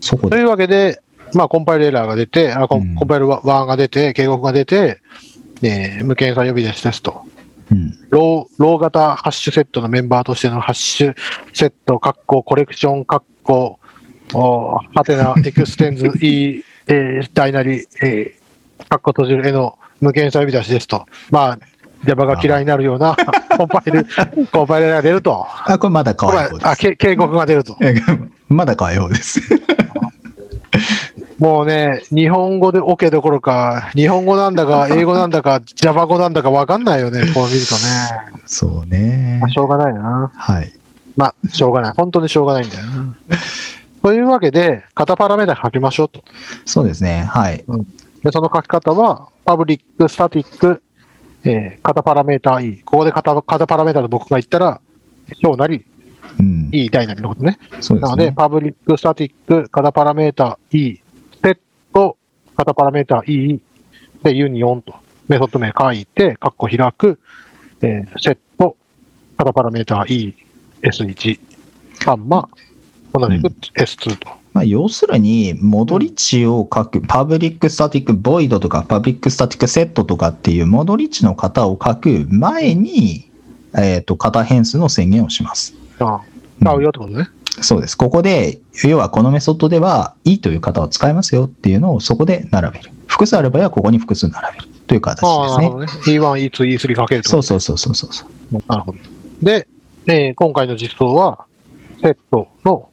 [0.00, 0.42] そことで。
[0.42, 1.00] いうわけで、
[1.34, 5.00] まあ、コンパイルエラーが出て、あコンうんコンパイルワーが出て、警告が出て、
[5.62, 7.22] えー無検査呼び出しテスト。
[7.70, 7.98] うん。
[8.10, 13.78] raw、raw 型 HashSet のメンバーとしての HashSet、カッコ、 Collection、カッコ、
[14.34, 21.06] おハテナ、 extends、 E、えー、大なり、えー、カッコ閉じる絵の無検査呼び出しですと。
[21.30, 21.58] まあ、
[22.04, 23.16] Java が嫌いになるような
[23.56, 24.06] コンパイル、
[24.52, 25.46] コンパイルが出ると。
[25.64, 26.68] あ、これまだ可愛い方です。
[26.68, 27.76] あけ警告が出ると。
[28.48, 29.40] まだ可愛い方です。
[31.38, 37.80] もうね、日本語で OK どころか、日本語なんだか、 英語なんだか、Java 語なんだかわかんないよね、こう見るとね。
[38.46, 39.50] そうねまあ、。
[39.50, 40.32] しょうがないな。
[40.34, 40.72] はい。
[41.16, 41.92] まあ、しょうがない。
[41.96, 43.14] 本当にしょうがないんだよな。
[44.02, 46.22] というわけで、型パラメータ書きましょうと。
[46.64, 47.24] そうですね。
[47.28, 47.64] はい。
[48.24, 50.82] で、その書き方は、 public、static、
[51.48, 52.82] えー、型パラメータ E。
[52.84, 54.80] ここで型型パラメータで僕が言ったら、
[55.42, 55.84] 小なり、
[56.38, 56.68] うん。
[56.72, 57.58] E 大なりのことね。
[57.80, 58.34] そうでなので、すね。
[58.36, 62.18] public、static、型パラメータ E、Set、
[62.54, 63.60] 型パラメータ E、
[64.22, 64.94] で、 union と、
[65.28, 67.18] メソッド名書いて、カッコ開く、
[67.80, 68.76] えー、 Set、
[69.38, 70.34] 型パラメータ E、
[70.82, 71.40] S1、
[72.04, 72.46] カンマ、
[73.14, 74.28] 同じく S2 と。
[74.58, 83.30] まあ、要するに、戻り値を書く、 public static void とか、 public static Set とかっていう戻り値の型を書く前に、
[83.76, 85.74] えっ、と、型変数の宣言をします。
[86.00, 86.22] あ
[86.60, 87.28] 使うよってことね。
[87.60, 87.96] そうです。
[87.96, 92.90] ここで、要はこのメソッドでは、E という型を使いますよっていうのをそこで並べる。
[93.06, 95.78] 複数ある場合はここに複数並べるという形ああ、ですねなるほ。
[95.78, 95.92] どね。
[96.04, 97.28] E1、E2、E3 かけると。
[97.28, 98.62] そうそうそうそうそうそう。
[98.66, 98.98] なるほど。
[99.40, 99.68] で、
[100.08, 101.44] えー今回の実装は、
[102.02, 102.88] セットの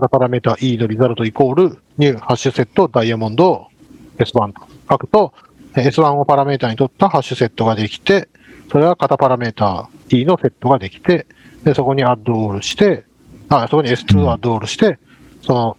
[0.00, 3.68] 型パラメータ E のリザルトイコール、ニューハッシュセットダイヤモンド
[4.16, 5.34] S1 と書くと、
[5.74, 8.28] S1 をパラメータに取ったハッシュセットができて、
[8.72, 11.26] それは型パラメータ E のセットができて、
[11.64, 13.04] で、そこにアッドオールして、
[13.50, 14.98] あ、そこに S2 をアッドオールして、
[15.42, 15.76] その、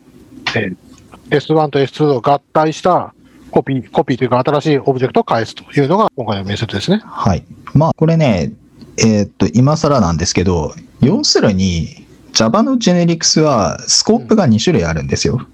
[0.55, 0.71] え
[1.31, 3.15] S1 と S2 を合体した
[3.49, 7.01] コピー、コピーというか新しいオブジェクトを返すというのが今回のメソッドですね。
[7.03, 7.43] はい。
[7.73, 8.51] まあ、これね、
[8.99, 15.45] えーっと、今更なんですけど、要するに、Java のジェネリクスはスコープが2種類あるんですよ。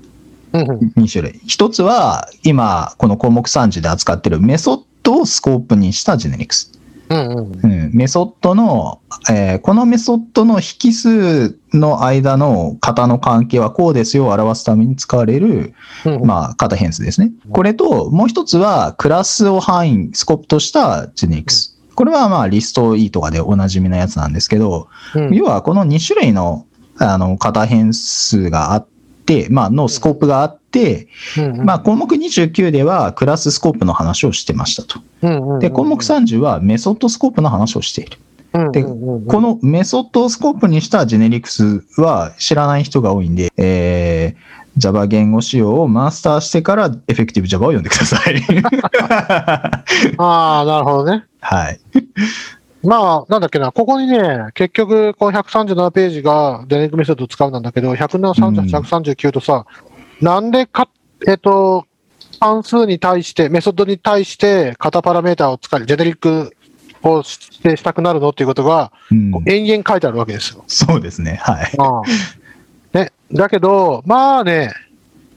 [0.54, 0.94] うんうん。
[0.98, 1.42] 2種類。
[1.46, 6.72] 一つは、今、この項目30で扱ってるメソッドをスコープにした generics。
[7.10, 7.60] うんうん。
[7.64, 15.74] うん、メソッドの、えーこのメソッドの引数の間の型の関係はこうですよを表すために使われる、
[16.06, 17.32] うんうんまあ、型変数ですね。
[17.52, 21.77] これと、もう一つは、クラスを範囲、スコープとした generics。
[21.98, 25.34] これはまあ、 List E とかでおなじみなやつなんですけど、うん。
[25.34, 26.68] 要はこの2種類の、
[27.00, 28.88] あの、型変数があっ
[29.26, 31.08] て、まあ、のスコープがあって、
[31.40, 31.66] うんうん。
[31.66, 35.00] まあ、項目29ではクラススコープの話をしてましたと。
[35.58, 38.20] で、項目30はメソッドスコープの話をしている。
[38.72, 48.42] でここのメソッドをスコープにした generics は知らない人が多いんで、えー、Java 言語仕様をマスターしてからエフェクティブ Java を読んでください。
[50.18, 51.26] ああ、なるほどね。
[51.42, 51.80] はい。
[52.84, 59.66] まあ、なんだっけな、ここにね、結局、この137ページがデネリックメソッドを使うんなんだけど、138、うん139とさ、
[60.22, 60.88] なんでか、
[61.28, 61.86] えっ、と、
[62.40, 66.54] 関数に対して、メソッドに対して、型パラメータを使い、ジェネリック
[67.04, 69.16] を指定したくなるのっていうことが、う
[69.50, 70.64] 延々書いてあるわけですよ。
[70.68, 71.40] そうですね。
[71.42, 71.74] はい。
[71.78, 72.14] ああね、
[73.32, 74.74] だけど、まあね、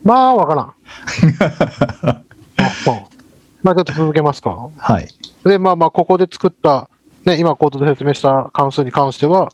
[0.03, 0.75] まあわからん。
[3.63, 4.71] まあちょっと続けますか。
[4.79, 5.09] はい。
[5.45, 6.89] で、まあまあ、ここで作った、
[7.25, 9.53] ね、今コードで説明した関数に関しては、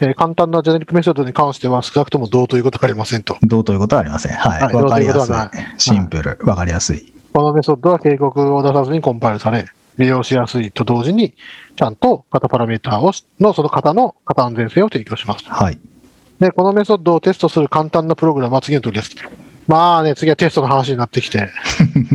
[0.00, 3.36] えー簡単なジェネリックメソッドに関しては少なくとも同ということはありませんと。
[3.42, 4.32] どうということはありません。
[4.32, 4.62] はい。
[4.62, 5.34] はいわ、かりやすい。
[5.78, 6.38] シンプル。
[6.42, 7.12] わかりやすい。
[7.32, 9.66] このメソッドは警告を出さずにコンパイルされ、
[9.98, 11.34] 利用しやすいと同時に、
[11.76, 15.44] ちゃんと型パラメータをしのその型の型安全性を提供します。
[15.46, 15.78] はい。
[16.40, 19.14] で、このメソッドをテストする簡単なプログラムは次の通りです。
[19.66, 21.48] まあね、次はテストの話になってきて。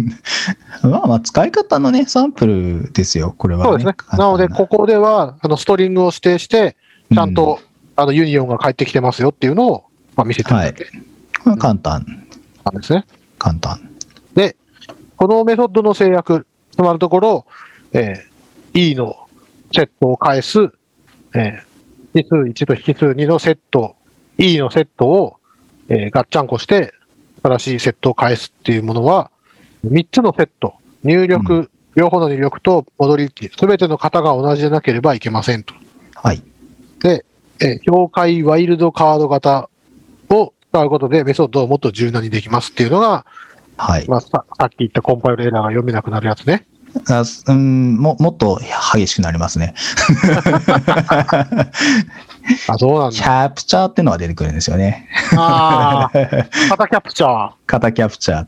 [0.84, 3.34] まあまあ、使い方のね、サンプルですよ。
[3.38, 3.70] これは、ね。
[3.70, 3.96] そうですね。
[4.18, 6.76] なので、ここでは、あの、ストリングを指定して、
[7.12, 7.60] ちゃんと、
[7.96, 10.86] あの、ユニオンが返ってきてますよっていうのを、まあ、見せてるだけ
[11.44, 12.06] まあ簡単。
[12.66, 13.06] なんですね。
[13.40, 13.90] 簡単。
[14.36, 14.56] で、
[15.16, 17.46] このメソッドの制約、つまるところ、
[17.94, 18.30] えー
[18.74, 19.28] E の
[19.74, 20.72] セットを返す、
[21.36, 23.96] えー、引数1と引数2のセット、
[24.40, 25.38] E のセットを、
[25.90, 26.94] えーガッチャンコして、
[27.44, 29.32] 新しいセットを返すっていうものは、
[29.86, 35.74] 3つのセット、入力、う両方の入力と戻り値、すべての型が同じでなければいけませんと。
[36.16, 36.42] はい。
[37.02, 37.26] で、
[37.60, 39.70] えー境界ワイルドカード型
[40.30, 43.26] を使うことでメソッドをもっと柔軟にできますっていうのが、
[43.76, 44.08] はい。
[44.08, 46.66] まあ、ささっき言ったコンパイルエラーが読めなくなるやつね。
[47.10, 48.60] あすうんももっと
[48.94, 49.74] 激しくなりますね。
[52.68, 53.48] あ、そうなんキだ。
[53.48, 55.08] ャプチャーってのが出てくるんですよね。
[55.36, 56.18] ああ、
[56.70, 57.30] 型キャプチャー。
[57.30, 58.46] あ型キャプチャ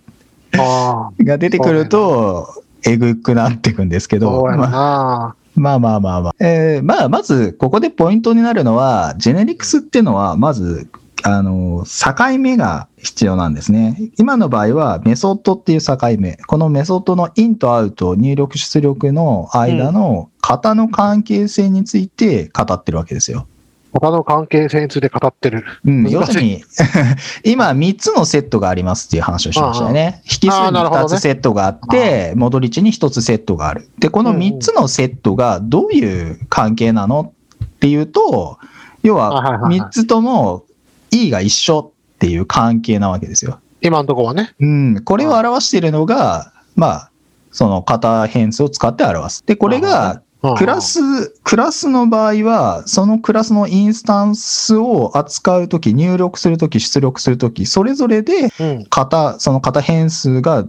[0.58, 5.36] あ、ーが出てくると、えぐくなっていくんですけど、まあな。
[5.56, 6.36] まあまあまあまあ。
[6.40, 10.88] えーまあ、まず、ここでポイントになるのは、ジェネリクスっていうのは、まず、
[11.24, 14.12] あの、境目が必要なんですね。
[14.18, 16.38] 今の場合は、メソッドっていう境目。
[16.48, 23.48] このメソッドのインとアウト、入力出力の間の型の関係性について語ってるわけですよ。
[23.94, 25.66] 型の関係性について語ってる。
[25.86, 26.64] うん、要するに、
[27.44, 30.22] 今3つのセットがありますっていう話をしましたよね。
[30.24, 33.90] 引数に2あーなるほどねつセットがあって、戻り値に1つセットがある。
[34.00, 38.60] で、この3つのセットがどういう関係なのっていうと、
[39.04, 40.64] 要ははいはいはい3つとも
[41.12, 43.60] E が一緒っていう関係なわけですよ。
[43.82, 44.54] 今のところはね。
[44.60, 47.12] うん、これを表しているのが、まあ、
[47.52, 49.44] その型変数を使って表す。
[49.46, 58.88] で、これがうんクラス、クラスの場合は、そのクラスのインスタンスを扱うとき、入力するとき、出力するとき、それぞれでうん。
[58.90, 60.66] 型、その型変数が、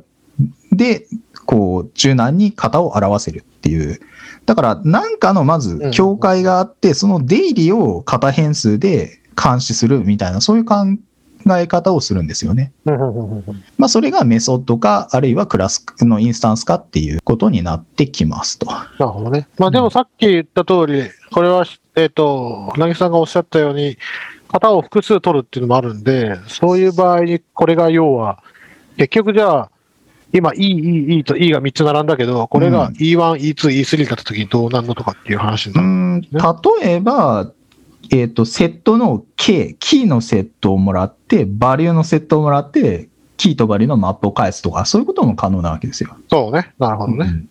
[0.73, 1.07] で、
[1.47, 3.99] こう、柔軟に型を表せるっていう。
[4.45, 10.99] だから、なんかのまず境界があって、その出入りを型変数で監視するみたいな、そういう関
[11.59, 12.73] え方をするんですよね。
[12.85, 18.67] うんうんうんうんまあ、それがメソッドか、あるいはクラスのインスタンスかっていうことになってきますと。
[18.67, 19.49] なるほどね。
[19.59, 21.65] まあでもさっき言った通り、これは、
[21.97, 23.99] えっ、と、なぎさんがおっしゃったように、
[24.53, 28.43] 型を複数取るっていうのもあるんで、そういう場合に、これが要は、
[28.97, 29.71] 結局じゃあ、
[30.35, 35.89] 今、E、E、E と E が3つ並んだけど、これがうん E1、E2、E3 だった時にどうなんのとかっていう話にうなる。
[35.89, 37.53] ん例えば、
[38.11, 46.17] えっ、と、セットの K、キーのセットをもらって、バリューのセットをもらって、キーとバリューのマップを返すとか、そういうことも可能なわけですよ。
[46.31, 46.73] そうね。
[46.79, 47.27] なるほどね。
[47.27, 47.49] うん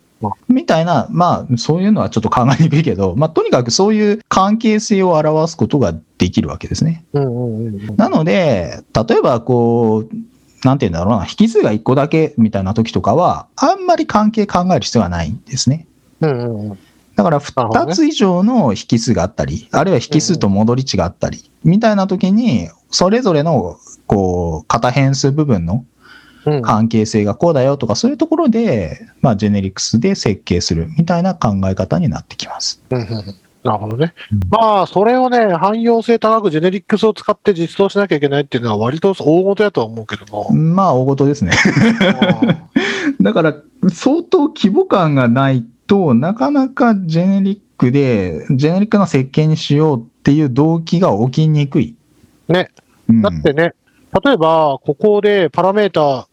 [0.48, 7.04] みたいな、まあ、そういうのはちょっと考えにくいけど、まあ、とにかくそういう関係性を表すことができるわけですね。
[7.14, 7.96] うんうんうん。
[7.96, 10.16] なので、例えばこう、
[10.64, 15.88] なんて言うんだろうな、引数が1個だけみたいな時とかは、あんまり関係考える必要はないんですね。
[16.22, 16.78] うんうんうん。
[17.16, 25.86] だからなるほどね2つ以上の引数があったり、あるいは引数と戻り値があったり、みたいな時に、それぞれの、こう、型変数部分の
[26.46, 32.82] うん関係性がこうだよとか、そういうところで、まあ、ジェネリクスで設計するみたいな考え方になってきます。
[32.90, 34.40] うんうんうんなるほどねうん。
[34.50, 40.52] まあ、それをね、汎用性高くジェネリックスを使って実装しなきゃいけないっていうのは割と大事やとは思うけども。
[40.52, 41.52] まあ、大事ですね。
[43.22, 43.56] だから、
[43.94, 51.96] 相当規模感がないとなかなかジェネリックで、ジェネリックな設計にしようっていう動機が起きにくい。
[52.48, 52.70] ね。
[53.10, 53.74] うんだってね、
[54.24, 56.30] 例えば、ここでパラメータ、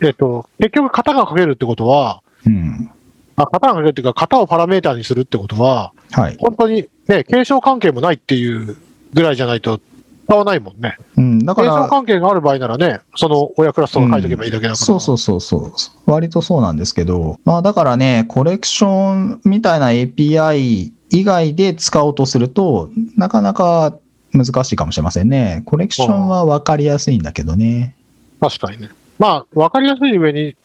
[0.00, 2.90] えっと、結局型が書けるってことは、うん。
[3.36, 6.38] あ型が書けるっていうか、型をパラメータにするってことは、はい。
[6.40, 8.74] 本当にね、継承関係もないっていう
[9.12, 9.82] ぐらいじゃないと
[10.26, 10.96] 使わないもんね。
[11.16, 11.38] うん。
[11.44, 14.76] だから、関係がある場合ならね、その親クラスとか書いとけばいいだけだから。
[14.76, 15.72] そうそうそうそう。
[16.10, 23.94] 割とそうなんですけど、まあだからね、コレクションみたいな API 以外で使おうとすると、なかなか
[24.32, 25.62] 難しいかもしれませんね。
[25.66, 27.94] コレクションは分かりやすいんだけどね。
[28.40, 28.90] 確かにね。
[29.18, 30.56] まあ、わかりやすい上に、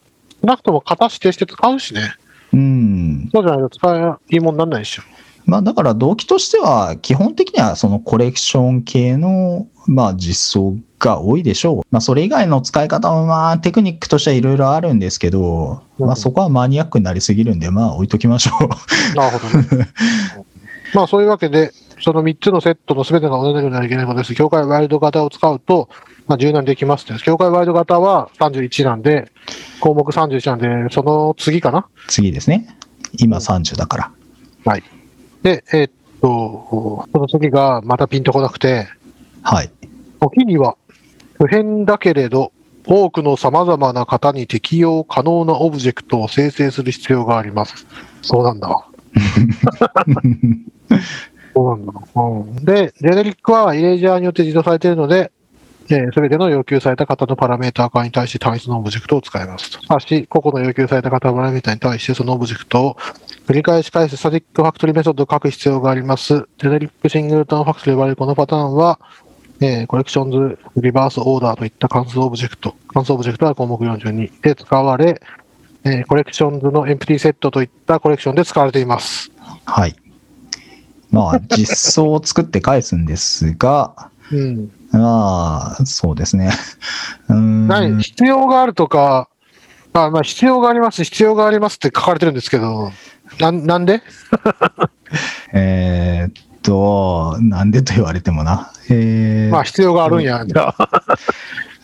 [0.42, 2.14] 少なくとも型指定して使うしね。
[2.54, 3.30] うん。
[3.32, 5.04] そうじゃないと使いいいもんなんないでしょ。
[5.50, 11.84] まあだから動機としては、基本的にはそのコレクション系の、まあ実装が多いでしょう。
[11.90, 18.68] まあそれ以外の使い方もまあテクニックとしてはいろいろあるんですけど、うんまあそこはマニアックになりすぎるんで、まあ置いときましょう。
[19.18, 19.88] なるほどね。
[20.94, 24.36] まあそういうわけで、その3つのセットの全てが同じなきゃいけないことです。
[24.36, 25.90] 境界ワイルド型を使うと、
[26.28, 27.24] まあ、柔軟にできますって。
[27.24, 29.32] 境界ワイルド型は31なんで、
[29.80, 31.88] 項目31なんで、その次かな？
[32.08, 32.76] 次ですね。
[33.18, 34.12] 今30だから。
[35.44, 38.88] で、えーっと、その次がまたピンとこなくて、
[39.42, 39.72] はい。
[40.20, 40.78] 時には
[41.36, 42.52] 不変だけれど、
[42.86, 47.86] 多くの様々な型に適用可能なオブジェクトを生成する必要があります。
[48.22, 48.86] そうなんだ。
[51.54, 51.94] そうなんだ。
[52.16, 52.20] う
[52.62, 55.32] ん、で、ジェネリックは erasure によって実装されているので、
[55.88, 60.00] す、え、べ、ての要求された型のパラメータ化に対して単一のオブジェクトを使いますと。
[60.00, 62.98] し個々の要求された型のパラメータに対してそのオブジェクトを
[63.50, 66.48] 繰り返し返す static factory method を書く必要があります。
[66.60, 69.00] generic singleton factory と呼ばれるこのパターンは、
[69.60, 75.20] えー Collections、reverseOrder といった関数オブジェクト、関数オブジェクトは項目42で使われ、
[75.84, 79.32] えーコレクションズのエンプティセットといったコレクションで使われています。
[79.66, 79.96] はい。
[81.10, 84.72] まあ、実装を作って返すんですが、うん。
[84.92, 86.52] まあ、そうですね。
[87.30, 87.68] うーん。
[87.68, 89.28] 何必要があるとか、
[89.94, 92.92] あまあ、必要があります、必要がありますって書かれてるんですけど、
[93.40, 94.02] なんなんで？
[95.54, 98.72] えーっと、なんでと言われてもな。
[98.90, 100.46] えーまあ、必要があるんや。
[100.46, 100.90] じゃあ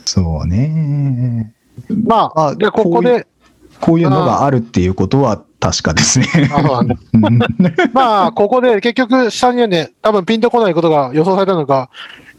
[0.05, 1.53] そうね。
[2.05, 3.27] まあ、あで、ここで、
[3.81, 6.27] こういうのがあるっていうことは確かですね。
[7.93, 11.89] まあ、ここで結局、下にはね、多分ピンとこないことが予想されたのが、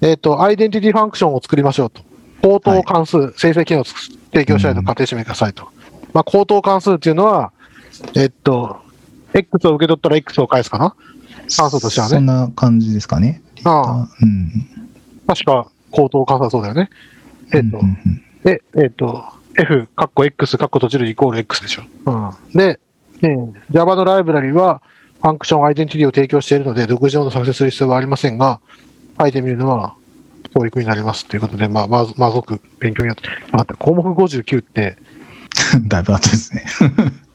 [0.01, 2.03] えっ、と、 identity function を作りましょうと。
[2.43, 3.85] 恒等関数、生成機能を
[4.33, 5.69] 提供したいと仮定してくださいと。
[6.13, 7.53] まあ、恒等関数っていうのは、
[8.15, 8.77] えっ、と、
[9.39, 10.95] X を受け取ったら X を返すかな？
[11.57, 13.43] 関数としてはねそんな感じですかね。
[13.65, 14.51] あうん。
[15.27, 16.91] 確か、恒等関数はそうだよね。
[17.53, 19.25] えっ、と、うんうんうんで、えっ、と、
[19.59, 21.83] f、カッコ x、カッコ閉じるイコール x でしょ。
[22.07, 22.31] うん。
[22.57, 22.79] で、
[23.23, 24.83] えー Java のライブラリは、
[25.21, 28.61] Function identity を提供しているので、独自の作成する必要はありませんが、
[29.19, 29.97] 書いてみるのは
[30.55, 34.97] 教育になりますということで、まあ、まず、まずく勉強になって、待って、項目59って、
[35.89, 36.67] だいぶ後ですね。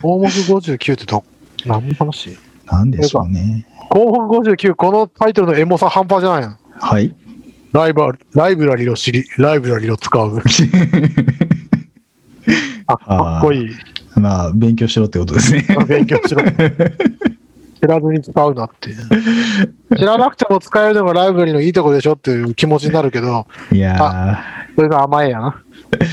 [0.01, 1.25] 項目59ってど、
[1.65, 2.37] 何の話？
[2.65, 3.67] なんでしょうね。
[3.89, 6.57] 項目59、このタイトルのエモさ半端じゃないの？
[6.79, 7.13] はい。
[7.73, 8.01] ライブ
[8.33, 10.41] ライブラリを知り、ライブラリを使う。
[12.87, 13.69] あ、かっこいい。
[14.15, 15.65] まあ、勉強しろってことですね。
[15.87, 16.41] 勉強しろ。
[16.43, 18.93] 知らずに使うなって。
[19.97, 23.97] 知らなくても使えるのがライブラリのいいとこでしょっていう気持ちになるけど、いやい
[24.75, 25.63] そういうの甘えやな。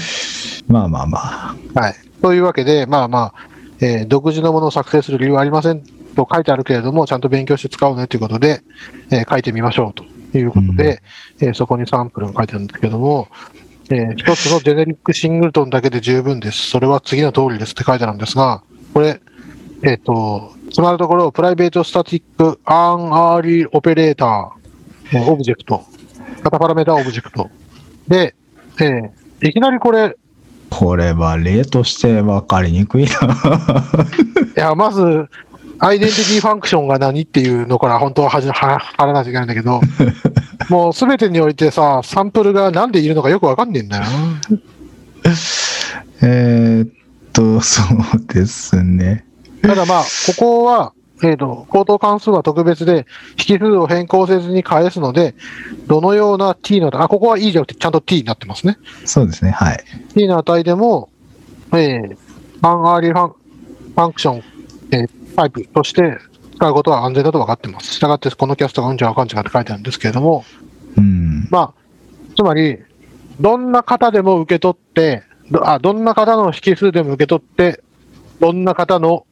[0.69, 1.57] まあまあまあ。
[1.75, 1.95] はい。
[2.23, 3.48] というわけで、まあまあ、
[3.81, 5.83] えー独自のものを作成する理由はありません
[6.17, 8.63] と書いてあるけれども、ちゃんと勉強して使うねということで、
[9.11, 10.05] えー書いてみましょうと
[10.39, 11.03] いうことで、
[11.41, 13.29] えーそこにサンプルが書いてあるんですけども、
[13.91, 16.69] えー一つの generic singleton だけで十分です。
[16.71, 18.63] それは次の通りですって書いてあるんですが、
[18.95, 19.21] これ、
[19.85, 24.51] えっ、と、つまるところ、 private static UnaryOperator
[25.13, 25.85] Object、
[26.43, 27.49] 型パラメータ Object。
[28.09, 28.35] で、
[28.81, 29.11] えー
[29.41, 30.17] いきなりこれ、
[30.71, 33.11] これは例として分かりにくいな。
[34.57, 35.29] いや、まず、
[35.81, 39.81] identity function が何っていうのから本当ははじは貼らなきゃいけないんだけど、
[40.69, 44.09] もうすべてにおいてさ、サンプルがなんでいるのかよくわかんねえんだよな。
[46.23, 46.89] えーっ
[47.33, 49.25] と、そうですね。
[49.63, 50.93] ただまあ、ここは、
[51.23, 53.07] えっ、と、恒等関数は特別で、
[53.49, 55.35] 引数を変更せずに返すので、
[55.87, 58.79] どのような t の、あ、ここは e じゃなくてちゃんと t になってますね。
[59.05, 59.51] そうですね。
[59.51, 59.85] はい。
[60.15, 61.11] t の値でも、
[61.73, 62.17] えー、
[62.63, 64.43] unary fun function、
[64.93, 66.19] えータイプとして
[66.57, 67.95] 使うことは安全だと分かってます。
[67.95, 70.45] したがって、このキャストがうんちゃらかんちゃらって書いてあるんですけれども、
[70.97, 71.47] うん。
[71.51, 72.79] まあ、つまり、
[73.39, 77.85] どんな型でも受け取って、どあどんな型の引数でも受け取って、
[78.41, 79.27] どんな型の、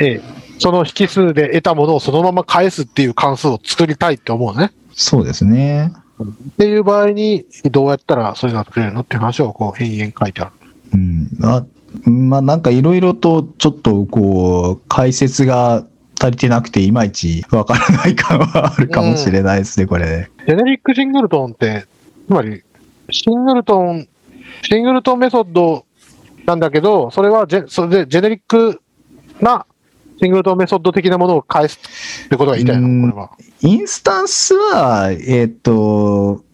[0.00, 4.72] えーその引数で得たものをそのまま返すっていう関数を作りたいって思うね。
[4.92, 5.90] そうですね。
[6.22, 10.52] っていう場合に、どうやったらそういうのが作れるのっていう話をこう延々書いてある。
[10.92, 11.28] うん。
[11.42, 11.64] あ
[12.04, 15.86] まあなんかいろいろとちょっとこう、解説が
[16.20, 20.30] 足りてなくていまいちわからない感はあるかもしれないですね、これね。
[20.46, 21.86] ジェネリックシングルトンって、
[22.26, 22.62] つまり、
[23.10, 24.06] シングルトン、
[24.62, 25.86] シングルトンメソッド
[26.44, 28.82] なんだけど、それはジェ、それでジェネリック
[29.40, 29.64] な
[30.20, 31.78] シングルトンメソッド的なものを返す
[32.26, 33.30] ってことが言いたいうんの、これは。
[33.62, 36.44] インスタンスは、えーっと、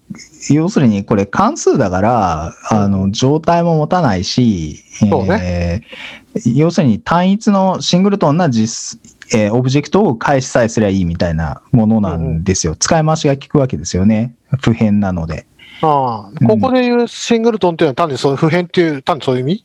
[0.51, 9.01] 要するにこれ関数だから、あの、状態も持たないし、そうえー要するに単一の singleton な実、
[9.35, 12.77] えーオブジェクトを返しさえすりゃいいみたいなものなんですよ。
[12.77, 14.35] 使い回しが効くわけですよね。
[14.61, 15.47] 不変なので。
[15.83, 19.64] ああここで言う singleton っていうのは単にそういう不変っていう、単にそういう意味？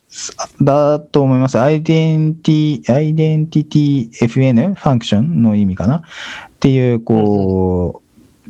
[0.60, 1.58] だと思います。
[1.58, 5.96] アイデンティ、アイデンティティ FN ファンクションの意味かな？
[5.96, 6.02] っ
[6.60, 8.02] ていう、こ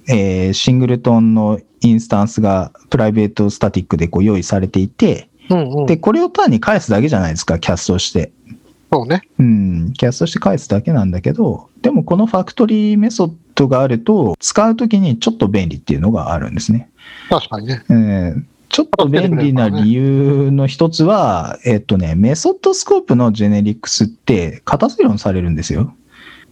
[0.07, 5.87] う、えー singleton のインスタンスが private static でこう用意されていて、うんうん。
[5.87, 8.33] で、これを単に返すだけじゃないですか、キャストして。
[8.93, 9.23] そうね。
[9.39, 16.91] うん、キャストして返すだけなんだけど、でもこの factory method があると、使うときにちょっと便利っていうのがあるんですね。
[17.29, 17.83] 確かにね。
[17.91, 18.43] えー
[18.73, 25.95] ちょっと便利な理由の一つは、えっとね、メソッドスコープの generics って型推論されるんですよ。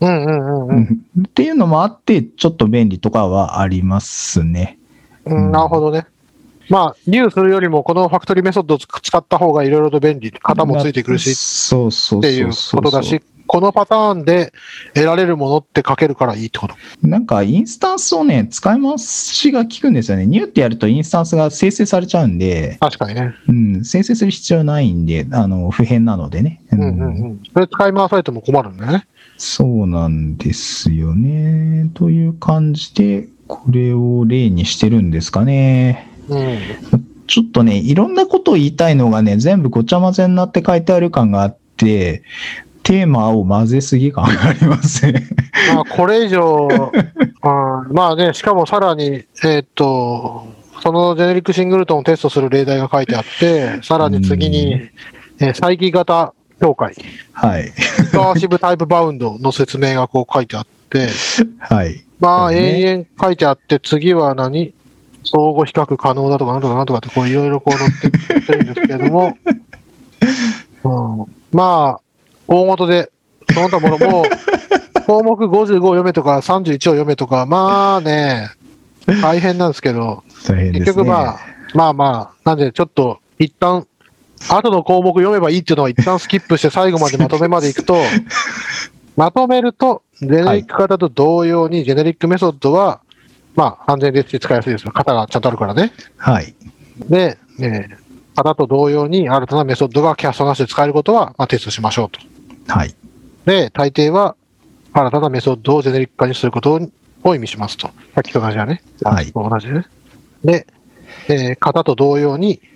[0.01, 0.71] うんうんうんう。
[0.71, 4.79] うんんっていうのもあって、ちょっと便利とかはありますね。
[5.25, 6.05] うん、なるほどね。
[6.69, 13.23] まあ、ニューするよりも、このファクトリーメソッドを使った方がいろいろと便利、型もついてくるしそうそうっていうことだし、
[13.53, 14.53] このパターンで
[14.95, 16.77] 得られるものって書けるからいいってこと？
[17.03, 20.27] なんかインスタンスをね、使い回しが効くんですよね。
[20.27, 23.35] ニューってやるとインスタンスが生成されちゃうんで、確かにね。
[23.49, 26.63] うん、生成する必要ないんで、あの、普遍なのでね。
[26.71, 27.43] うんうんうん。
[27.53, 29.09] それ使い回されても困るんだよね。
[29.37, 31.91] そうなんですよね。
[31.95, 36.09] という感じで、これを例にしてるんですかね。
[36.29, 36.59] うん。
[37.27, 42.23] ちょっとね、いろんなことを言いたいのがね、全部ごちゃ混ぜになって書いてある感があって、
[42.83, 45.29] テーマを混ぜすぎ感がありますね。
[45.75, 46.69] まあ、これ以上、
[47.43, 50.47] あーまあね、しかもさらに、えーっと、
[50.83, 56.95] そのジェネリックシングルトンをテストする例題が書いてあって、さらに次うに、えー再帰型境界、
[57.33, 57.65] はい。
[57.65, 57.73] リ
[58.09, 61.09] カーシブタイプバウンドの説明がこう書いてあって、
[61.59, 62.05] はい。
[62.19, 64.75] まあ、そうね延々書いてあって、次は何？
[65.25, 69.37] 相互比較可能だとかなんとかなんとかって、こういろいろこう載ってってるんですけれども、
[70.85, 72.01] うん、まあ、
[72.51, 73.13] 大元で、
[73.55, 74.25] その他ものも、
[75.07, 78.51] 項目55を読めとか31を読めとか、まあね、
[79.23, 80.25] 大変なんですけど、
[80.73, 80.81] ね。
[80.81, 81.39] 結局まあ、
[81.75, 83.87] まあまあ、なんでちょっと一旦、
[84.49, 87.97] 後の項目読めばいいっていうのは一旦スキップして最後までまとめまでいくと、
[89.17, 93.01] まとめると、ジェネリック型と同様に、ジェネリックメソッドは、
[93.55, 94.93] まあ、安全ですし使いやすいですよ。
[94.93, 95.93] 型がちゃんとあるからね。
[96.17, 96.55] はい。
[97.09, 98.11] で、えー
[98.43, 102.21] 型と同様に新たなメソッドがキャストなしで使えることは、まあ、テストしましょうと。
[102.71, 102.95] はい。
[103.45, 104.37] で、大抵は、
[104.93, 106.81] 新たなメソッドをジェネリック化にすること
[107.23, 107.89] を意味しますと。
[108.15, 108.83] さっきと同じだね。
[109.05, 109.87] はい同じね。
[110.45, 110.67] で、
[111.29, 112.67] えー型と同様に、キ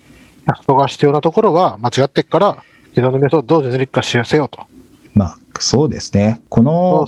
[0.47, 4.65] ャストが必要なところは間違ってっから、既存のメソッドをジェネリック化しせよと。
[5.13, 6.41] まあ、そうですね。
[6.49, 7.07] この、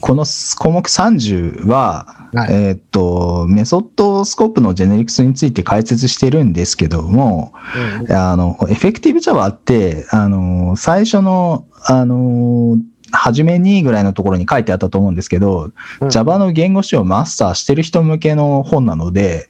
[0.00, 0.24] この
[0.58, 2.52] 項目30は、はい。
[2.52, 7.52] えーっと、メソッドスコープのジェネリクスについて解説してるんですけども、
[8.00, 12.78] うんあの、 Effective Java って、あの、最初の、あの、
[13.12, 16.08] 初めにぐらいのところに書いてあったと思うんですけど、うん。
[16.08, 19.49] Java の言語詞をマスターしてる人向けの本なので、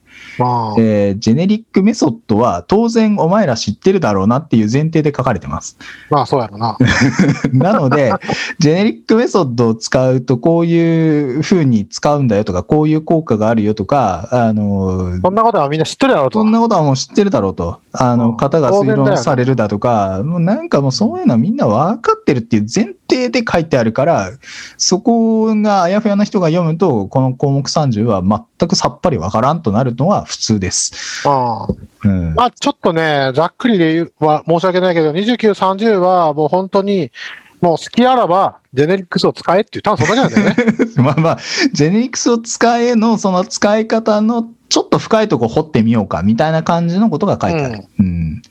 [0.77, 5.77] えージェネリックメソッドは当然お前ら知ってるだろうなっていう前提で書かれてます。
[6.09, 6.77] まあ、そうやろな。
[7.53, 8.13] なので、
[8.59, 16.39] ジェネリックメソッドを使うとこういう風に使うんだよとか、こういう効果があるよとか、あの、そんなことはみんな知ってるやろうと。
[16.39, 17.79] そんなことはもう知ってるだろうと。
[17.93, 24.31] あの、うん方が推論されるだとか、もうなんかもうそういうのはみんな分かってるっていう前提で書いてあるから、
[24.77, 28.21] そこがあやふやな人が読むと、この項目30は
[28.61, 31.27] 全くさっぱり分からんとなるのは普通です。
[31.27, 31.67] ああ
[32.03, 32.35] うん。
[32.35, 37.11] まあ、ちょっとね、ざっくりで言うは申し訳ないけど、29、30はもう本当に、
[37.59, 40.75] もう好きあらば、ジェネリックスを使えっていう、多分そんだけなんだよね。
[40.97, 41.39] まあまあ、
[41.73, 47.85] ジェネリクスを使えの、その使い方のちょっと深いとこ掘ってみようか、みたいな感じのことが書いてある。
[47.99, 48.41] うん。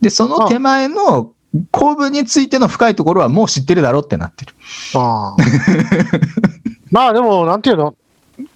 [0.00, 1.30] で、その手前の
[1.70, 4.54] 構文についての深いところはもう知ってるだろうってなってる。
[4.94, 5.36] ああ
[6.90, 7.94] まあでも、なんていうの？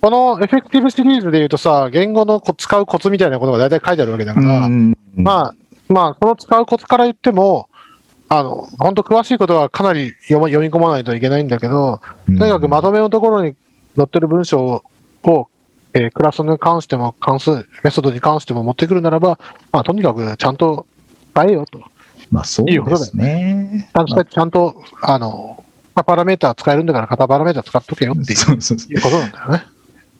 [0.04, 5.54] この Effective シリーズで言うとさ、言語のこ使うコツみたいなことが大体書いてあるわけだから、うんまあ、
[5.88, 7.70] まあ、その使うコツから言っても、
[8.28, 13.56] あの、本当詳しいことはかなり読み込まないといけないんだけど、とにかくまとめのところに
[13.96, 14.82] 載ってる文章
[15.22, 15.48] を、
[15.94, 19.38] えークラスに関しても関数、メソッドに関しても持ってくるならば、
[19.72, 20.86] まあ、とにかくちゃんと
[21.32, 21.80] 使えよと。
[22.30, 23.88] まあそうですね。
[23.94, 29.73] ちゃんと、ちゃんと、あの、まあパラメータ使えるんだから、片パラメータ使っとけよっていうことなんだよね。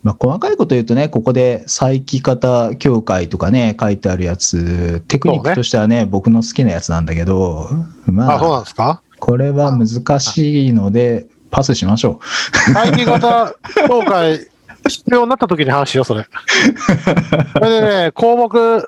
[0.04, 7.70] まあ、細かいこと言うとね、ここで再起方協会とかね、書いてあるやつ、テクニックとしてはね、僕の好きなやつなんだけど、
[8.06, 9.02] まあ、そうなあ、んですか？
[9.18, 12.20] これは難しいので、パスしましょ
[12.74, 13.54] 待機型
[13.88, 14.46] 協会、
[14.86, 16.26] 必要になった時に話しよう、それ。
[17.54, 18.86] それでね、項目、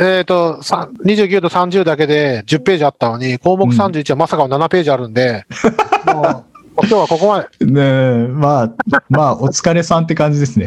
[0.00, 5.46] えっ、と、さ29と30だけで10ページあったのに、項目31はまさかの7ページあるんで、
[6.12, 7.48] もう今日はここまで。
[7.60, 7.66] う。
[7.66, 8.74] ねえ、まあ、
[9.08, 10.66] まあ、お疲れさんって感じですね。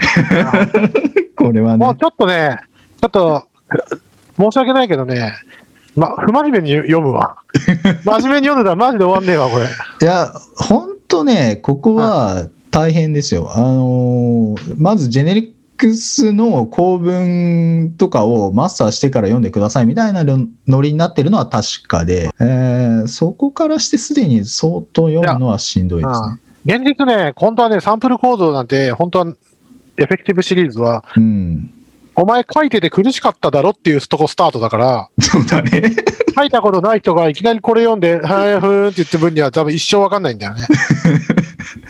[1.35, 1.85] これはね。
[1.85, 2.59] もうちょっとね、
[3.01, 3.47] ちょっと、
[4.37, 5.33] 申し訳ないけどね、
[5.95, 7.37] ま、不真面目に読むわ。
[8.03, 9.65] 真面目に読んでたらマジで終わんねえわ、これ。
[9.65, 9.67] い
[10.05, 13.51] や、ほんとね、ここは大変ですよ。
[13.55, 26.39] あのーまずジェネリックスの構文とかをマスターしてから読んでくださいみたいなのノリになってるのは確かで、えーそこからしてすでに相当読むのはしんどいですね。
[26.65, 29.27] 現実ね、本当はね、サンプルコードなんて、本当は、
[29.97, 31.71] Effective シリーズは、うん。
[32.15, 35.93] お前書いてて苦しかっただろっていうとこスタートだから、そうだね。
[36.35, 40.61] 書いたことない人がいきなりこれ読んで、はい、ふーんって言って分には多分一生わかんないんだよね。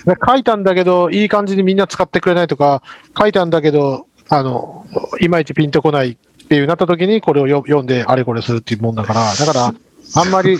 [0.05, 2.82] で 書いたんだけど、いい感じにみんな使ってくれないとか、
[3.17, 4.86] 書いたんだけど、あの、
[5.19, 9.73] いまいちピンとこないっていうなった時にこれをよ読んであれこれするっていうもんだから、だから、
[10.15, 10.59] あんまり、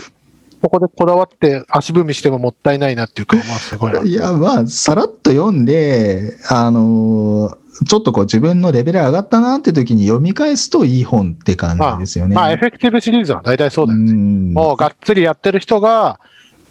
[0.62, 4.10] ここでこだわって足踏みしてももったいないなっていうか、まあすごい。
[4.10, 12.36] いや、まあ、さらっと読んで、あのーちょっとこう自分のレベル上がったなって時に読み返すといい本って感じですよね。
[12.36, 14.14] まあ、エフェクティブシリーズは大体そうだよね。
[14.14, 16.22] んもうがっつりやってる人が、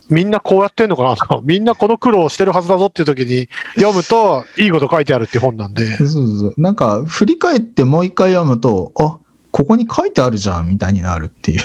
[0.09, 5.87] みんなこうやってんのかなと、 みんなこの苦労をしてるはずだぞっていう時に読むと、いいこと書いてあるっていう本なんで。
[5.97, 6.55] そうそうそう。
[6.57, 9.19] なんか、振り返ってもう一回読むと、あ、
[9.55, 11.61] ここに書いてあるじゃん、みたいになるっていう。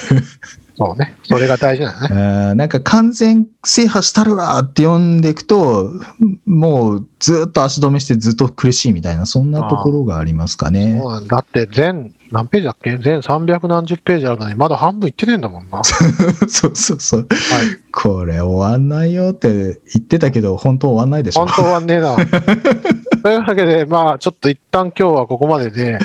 [0.78, 1.18] そうね。
[1.24, 2.08] それが大事だよね。
[2.12, 5.92] えーなんか完全制覇したるわって読んでいくと、
[6.46, 11.02] もうずっと足止めしてずっと苦しいみたいな、そんなところがありますかね。
[11.04, 12.92] だだって全、何ページだっけ？
[13.00, 15.80] 全300何十ページあるのに、まだ半分いってねえんだもんな。
[15.82, 17.22] はそうそうそう。
[17.22, 17.26] い。
[17.92, 21.66] これ終わんないよって言ってたけど、本当終わんないでしょ本。
[21.66, 22.16] 当はねえな。
[23.24, 25.98] というわけで、まあ、ちょっと一旦今日はここまでで、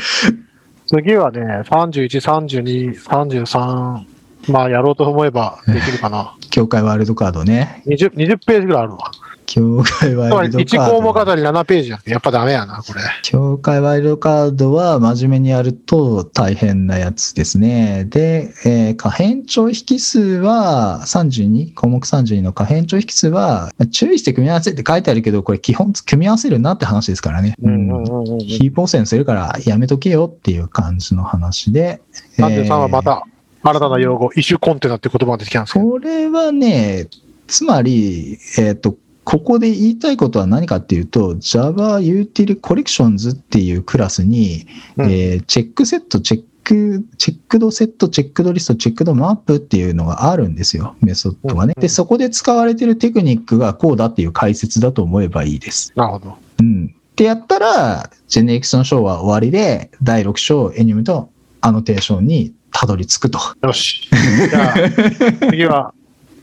[0.86, 4.04] 次はね、31、32、33、
[4.52, 6.34] まあ、やろうと思えばできるかな。
[6.50, 7.82] 協会ワールドカードね。
[7.86, 9.10] 20, 20ページぐらいあるわ。
[9.46, 10.84] 協会ワイルドカード。
[10.84, 13.00] 1項目あたり7ページなんてやっぱダメやな、これ。
[13.22, 18.06] 協会ワイルドカードは真面目にやると大変なやつですね。
[18.08, 27.54] で、えー可変帳引数は32、項目32の可変帳引数は注意して組み合わせって書いてあるけど、これ基本組み合わせるなって話ですからね。
[27.62, 28.38] うんうんうんうん。
[28.38, 32.00] 非当選するからやめとけよっていう感じの話で。
[32.38, 33.22] 33はまえーた
[33.64, 35.90] 新たな用語、イシュコンテナって言葉が出てきたんですけど。
[35.90, 37.08] これはね、
[37.46, 38.94] つまり、えっ、と、
[39.24, 44.66] ここで言いたいことは何かっていうと、Java Util Collections っていうクラスに、
[44.96, 51.74] うんえーチェックセット、チェック、チェックドセット、チェックドリスト、チェックドマップっていうのがあるんですよ、メソッドがね。
[51.76, 55.92] うんで、そこで使われてるテクニックがこうだっていう解説だと思えばいいです。
[55.96, 56.36] なるほど。
[56.60, 56.94] うん。
[57.14, 63.38] ってやったら、ジェネリクスの章は終わりで、第6章、エニムとアノテーションにたどり着くと。
[63.62, 64.08] よし。
[64.50, 64.74] じゃあ、
[65.50, 65.94] 次は、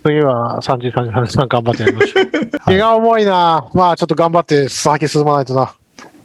[0.03, 2.25] 次は3時33時頑張ってやりましょう。
[2.67, 3.69] 気が重いな。
[3.73, 5.75] まあ、ちょっと頑張って先進まないとな。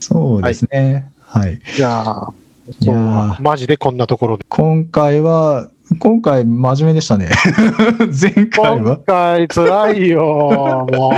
[0.01, 1.11] そうですね。
[1.21, 1.61] はい。
[1.77, 2.33] じゃあ、
[2.81, 4.45] いやマジでこんなところで。
[4.49, 5.69] 今回は、
[6.01, 7.29] 今回真面目でしたね。
[8.21, 11.13] 前回今は回辛いよ、も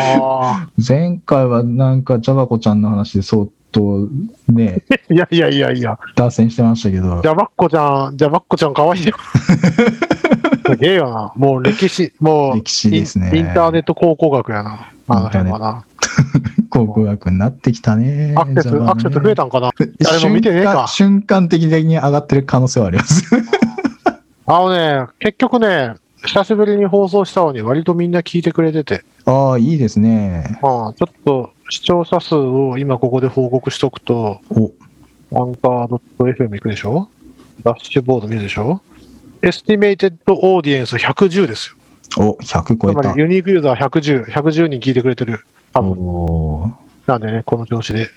[0.86, 4.09] 前回はなんかジャバコちゃんの話で相当
[4.49, 5.14] ね、う。
[5.14, 5.99] いやいやいやいや。
[6.14, 9.14] 脱線してましたけどじ、ゃばっこちゃん、じゃばっこちゃん可愛いよ。
[10.66, 11.32] すげえよな。
[11.34, 14.90] もう歴史、もう、歴史ですねインインターネット考古学やな。
[15.09, 15.84] あの辺はな。
[16.70, 18.34] 考古学になってきたね。
[18.36, 19.70] アクセス、ねアクセス増えたんかな？
[20.01, 20.86] 誰も見てねえか。
[20.88, 23.24] 瞬間瞬間的に上がってる可能性はあります。
[24.46, 25.94] あのね、結局ね、
[26.24, 30.59] 久しぶりに放送したのに割とみんな聞いてくれてて、ああ、いいですね。
[30.62, 34.72] まあ、ちょっと視聴者数を今ここで報告しとくと、お、
[35.34, 37.09] アンカー .fm 行くでしょ？
[37.62, 38.80] ダッシュボード見るでしょ？
[39.43, 41.76] estimated audience 110です
[42.18, 42.24] よ。
[42.24, 43.20] お、100超えたつまり。
[43.20, 45.44] ユニークユーザー110、110人聞いてくれてる。
[45.73, 46.75] 多分
[47.07, 48.11] なんでね、この調子で。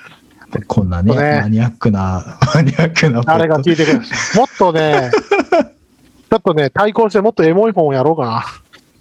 [0.68, 3.22] こんなね、ねマニアックな、 マニアックな。
[3.22, 3.99] 誰が聞いてくれる
[4.36, 5.10] もっとね、
[6.30, 8.43] ちょっとね、対抗してもっとエモい本をやろうかな。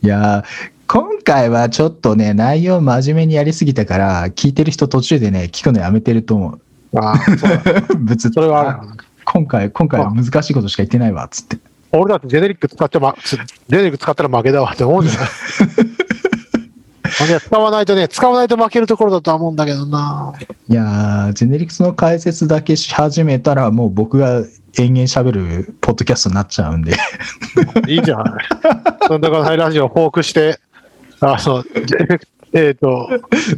[0.03, 0.45] いやー、
[0.87, 6.99] 今回はちょっとね、内容真面目にやりすぎたから、聞いてる人途中でね、聞くのやめてると思う。
[6.99, 7.61] ああ、そうだ。
[7.99, 8.85] 別それは。
[9.25, 11.59] 今回、今回は難しいことしか言ってないわ、つって。
[11.93, 13.41] 俺だってジェネリック使ってま、ジェ
[13.77, 15.89] ネリック使ったら負けだわって思うんじゃない？
[17.41, 20.35] 使わないとね、使わないと負けるところだとは思うんだけどな。
[20.68, 24.45] いやー、ジェネリクスの解説だけし始めたら、もう僕が
[24.79, 26.97] 延々喋るポッドキャストになっちゃうんで。
[27.89, 28.45] いいじゃない。
[29.07, 30.59] そんなからラジオをフォークして、
[31.21, 32.21] あの、ジェ
[32.53, 33.09] えっ、と、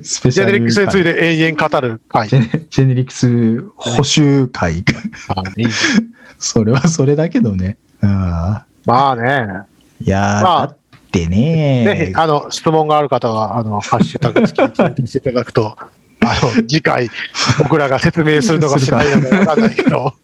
[0.03, 2.37] スペシャルジェネリックスについ回て永遠語る回ジ。
[2.37, 4.85] ェネジェネリクス補修会。
[5.29, 5.67] あいい
[6.39, 7.79] それはそれだけどね。
[8.03, 9.23] あまあね。
[9.23, 9.65] ー
[10.05, 10.77] いやー、まあだ
[11.13, 14.63] ってぜねひ、あの、質問がある方は、あの、ハッシュタグ付
[14.95, 15.77] きにしていただくと、
[16.25, 17.11] あの、次回、
[17.59, 20.15] 僕らが説明するのがしないのかわかんないけど、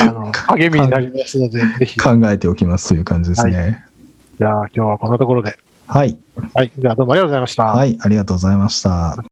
[0.00, 1.98] あの、励みになりますので、 ぜひ。
[1.98, 3.84] じ考えておきますという感じですね。
[4.44, 5.58] ゃあ、今日はこんなところで。
[5.86, 6.16] はい。
[6.54, 6.70] はい。
[6.78, 7.64] じゃあ、どうもありがとうございました。
[7.64, 9.24] はい、ありがとうございました。